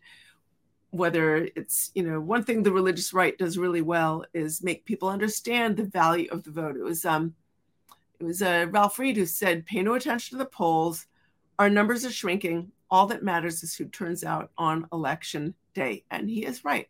whether 0.91 1.49
it's 1.55 1.91
you 1.95 2.03
know 2.03 2.19
one 2.19 2.43
thing 2.43 2.63
the 2.63 2.71
religious 2.71 3.13
right 3.13 3.37
does 3.37 3.57
really 3.57 3.81
well 3.81 4.23
is 4.33 4.63
make 4.63 4.85
people 4.85 5.09
understand 5.09 5.75
the 5.75 5.83
value 5.83 6.29
of 6.31 6.43
the 6.43 6.51
vote. 6.51 6.77
It 6.77 6.83
was 6.83 7.05
um, 7.05 7.35
it 8.19 8.23
was 8.23 8.41
uh, 8.41 8.67
Ralph 8.69 8.97
Reed 8.97 9.17
who 9.17 9.25
said, 9.25 9.65
"Pay 9.65 9.83
no 9.83 9.93
attention 9.93 10.37
to 10.37 10.43
the 10.43 10.49
polls. 10.49 11.05
Our 11.59 11.69
numbers 11.69 12.05
are 12.05 12.11
shrinking 12.11 12.71
all 12.89 13.07
that 13.07 13.23
matters 13.23 13.63
is 13.63 13.75
who 13.75 13.85
turns 13.85 14.23
out 14.23 14.51
on 14.57 14.87
election 14.91 15.53
day. 15.73 16.03
And 16.09 16.29
he 16.29 16.45
is 16.45 16.65
right. 16.65 16.89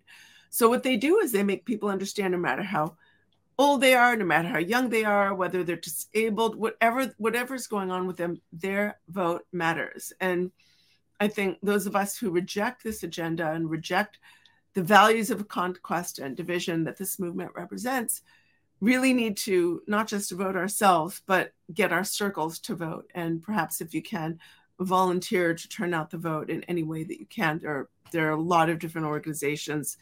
So 0.49 0.69
what 0.69 0.83
they 0.83 0.97
do 0.97 1.19
is 1.19 1.31
they 1.31 1.43
make 1.43 1.65
people 1.65 1.89
understand 1.89 2.31
no 2.31 2.37
matter 2.37 2.63
how 2.63 2.95
old 3.57 3.81
they 3.81 3.95
are, 3.95 4.15
no 4.15 4.25
matter 4.25 4.47
how 4.47 4.59
young 4.59 4.89
they 4.89 5.03
are, 5.03 5.33
whether 5.33 5.63
they're 5.63 5.75
disabled, 5.75 6.55
whatever 6.55 7.13
whatever's 7.17 7.67
going 7.67 7.91
on 7.91 8.07
with 8.07 8.17
them, 8.17 8.41
their 8.53 8.99
vote 9.09 9.45
matters. 9.51 10.13
And 10.21 10.51
I 11.19 11.27
think 11.27 11.57
those 11.63 11.87
of 11.87 11.95
us 11.95 12.17
who 12.17 12.29
reject 12.29 12.83
this 12.83 13.03
agenda 13.03 13.51
and 13.51 13.69
reject 13.69 14.19
the 14.73 14.83
values 14.83 15.31
of 15.31 15.47
conquest 15.47 16.19
and 16.19 16.37
division 16.37 16.83
that 16.83 16.97
this 16.97 17.17
movement 17.19 17.51
represents 17.55 18.21
really 18.79 19.11
need 19.11 19.35
to 19.37 19.81
not 19.87 20.07
just 20.07 20.31
vote 20.31 20.55
ourselves, 20.55 21.23
but 21.25 21.51
get 21.73 21.91
our 21.91 22.03
circles 22.03 22.59
to 22.59 22.75
vote. 22.75 23.09
And 23.15 23.41
perhaps 23.41 23.81
if 23.81 23.95
you 23.95 24.03
can, 24.03 24.39
volunteer 24.79 25.53
to 25.53 25.69
turn 25.69 25.93
out 25.93 26.09
the 26.09 26.17
vote 26.17 26.49
in 26.49 26.63
any 26.65 26.83
way 26.83 27.03
that 27.03 27.19
you 27.19 27.25
can. 27.25 27.59
There 27.59 27.71
are, 27.71 27.89
there 28.11 28.27
are 28.27 28.37
a 28.37 28.41
lot 28.41 28.69
of 28.69 28.79
different 28.79 29.07
organizations 29.07 29.97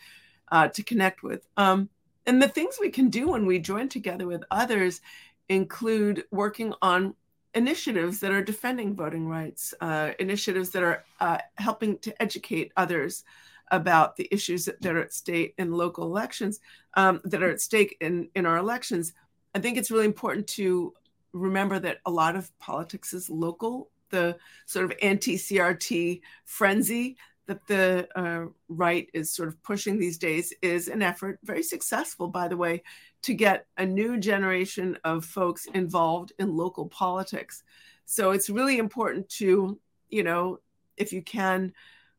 uh, 0.51 0.67
to 0.69 0.83
connect 0.83 1.23
with. 1.23 1.47
Um, 1.57 1.89
and 2.25 2.41
the 2.41 2.47
things 2.47 2.77
we 2.79 2.89
can 2.89 3.09
do 3.09 3.29
when 3.29 3.45
we 3.45 3.59
join 3.59 3.89
together 3.89 4.27
with 4.27 4.43
others 4.51 5.01
include 5.49 6.23
working 6.31 6.73
on 6.81 7.15
initiatives 7.53 8.19
that 8.19 8.31
are 8.31 8.43
defending 8.43 8.95
voting 8.95 9.27
rights, 9.27 9.73
uh, 9.79 10.11
initiatives 10.19 10.71
that 10.71 10.83
are 10.83 11.03
uh, 11.19 11.37
helping 11.57 11.97
to 11.99 12.21
educate 12.21 12.71
others 12.75 13.23
about 13.71 14.15
the 14.15 14.27
issues 14.31 14.65
that, 14.65 14.85
are 14.85 15.01
at 15.01 15.13
stake 15.13 15.53
in 15.57 15.71
local 15.71 16.05
elections, 16.05 16.59
um, 16.95 17.21
that 17.23 17.41
are 17.41 17.49
at 17.49 17.61
stake 17.61 17.95
in, 18.01 18.29
in 18.35 18.45
our 18.45 18.57
elections. 18.57 19.13
I 19.55 19.59
think 19.59 19.77
it's 19.77 19.89
really 19.89 20.05
important 20.05 20.47
to 20.47 20.93
remember 21.31 21.79
that 21.79 21.99
a 22.05 22.11
lot 22.11 22.35
of 22.35 22.57
politics 22.59 23.13
is 23.13 23.29
local 23.29 23.89
the 24.09 24.37
sort 24.65 24.85
of 24.85 24.93
anti-CRT 25.01 26.21
frenzy 26.45 27.17
that 27.47 27.65
the 27.67 28.07
uh, 28.15 28.45
right 28.69 29.07
is 29.13 29.29
sort 29.29 29.47
of 29.47 29.61
pushing 29.61 29.99
these 29.99 30.17
days 30.17 30.51
is 30.61 30.87
an 30.87 31.01
effort, 31.01 31.39
very 31.43 31.61
successful, 31.61 32.27
by 32.27 32.47
the 32.47 32.57
way, 32.57 32.81
to 33.21 33.33
get 33.33 33.67
a 33.77 33.85
new 33.85 34.17
generation 34.17 34.97
of 35.03 35.23
folks 35.23 35.67
involved 35.73 36.33
in 36.39 36.57
local 36.57 36.87
politics. 36.87 37.63
So 38.05 38.31
it's 38.31 38.49
really 38.49 38.79
important 38.79 39.29
to 39.29 39.79
you 40.09 40.23
know, 40.23 40.59
if 40.97 41.11
you 41.11 41.21
can, 41.21 41.73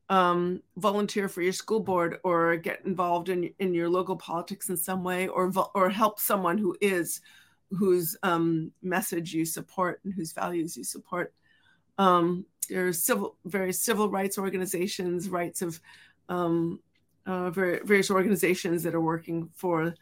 um, 0.09 0.63
volunteer 0.77 1.29
for 1.29 1.43
your 1.43 1.53
school 1.53 1.81
board 1.81 2.19
or 2.23 2.57
get 2.57 2.85
involved 2.85 3.29
in, 3.29 3.51
in 3.59 3.75
your 3.75 3.89
local 3.89 4.17
politics 4.17 4.69
in 4.69 4.77
some 4.77 5.03
way 5.03 5.27
or, 5.29 5.53
or 5.75 5.89
help 5.89 6.21
someone 6.21 6.59
who 6.59 6.77
is, 6.81 7.21
whose 7.71 8.17
um, 8.23 8.71
message 8.83 9.35
you 9.35 9.45
support 9.45 10.01
and 10.05 10.15
whose 10.15 10.33
values 10.33 10.77
you 10.77 10.85
support. 10.85 11.33
Um, 11.99 12.47
there 12.69 12.87
are 12.87 12.93
civil, 12.93 13.37
various 13.45 13.79
civil 13.79 14.11
rights 14.11 14.39
organizations, 14.39 15.29
rights 15.29 15.63
of 15.63 15.81
um, 16.29 16.81
uh, 17.27 17.51
various 17.51 18.11
organizations 18.11 18.83
that 18.83 18.95
are 18.95 19.01
working 19.01 19.51
for 19.55 19.95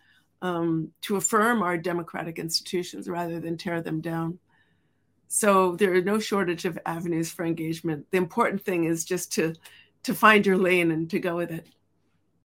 um, 0.43 0.91
to 1.03 1.17
affirm 1.17 1.63
our 1.63 1.79
democratic 1.79 2.39
institutions 2.39 3.09
rather 3.09 3.41
than 3.41 3.57
tear 3.57 3.81
them 3.81 4.01
down. 4.01 4.39
So 5.29 5.75
there 5.77 5.95
are 5.95 6.03
no 6.03 6.19
shortage 6.19 6.65
of 6.65 6.79
avenues 6.87 7.31
for 7.31 7.45
engagement. 7.45 8.07
The 8.11 8.19
important 8.19 8.63
thing 8.63 8.85
is 8.85 9.05
just 9.05 9.33
to 9.33 9.55
to 10.05 10.15
find 10.15 10.45
your 10.45 10.59
lane 10.59 10.91
and 10.91 11.09
to 11.11 11.19
go 11.19 11.37
with 11.37 11.51
it. 11.51 11.67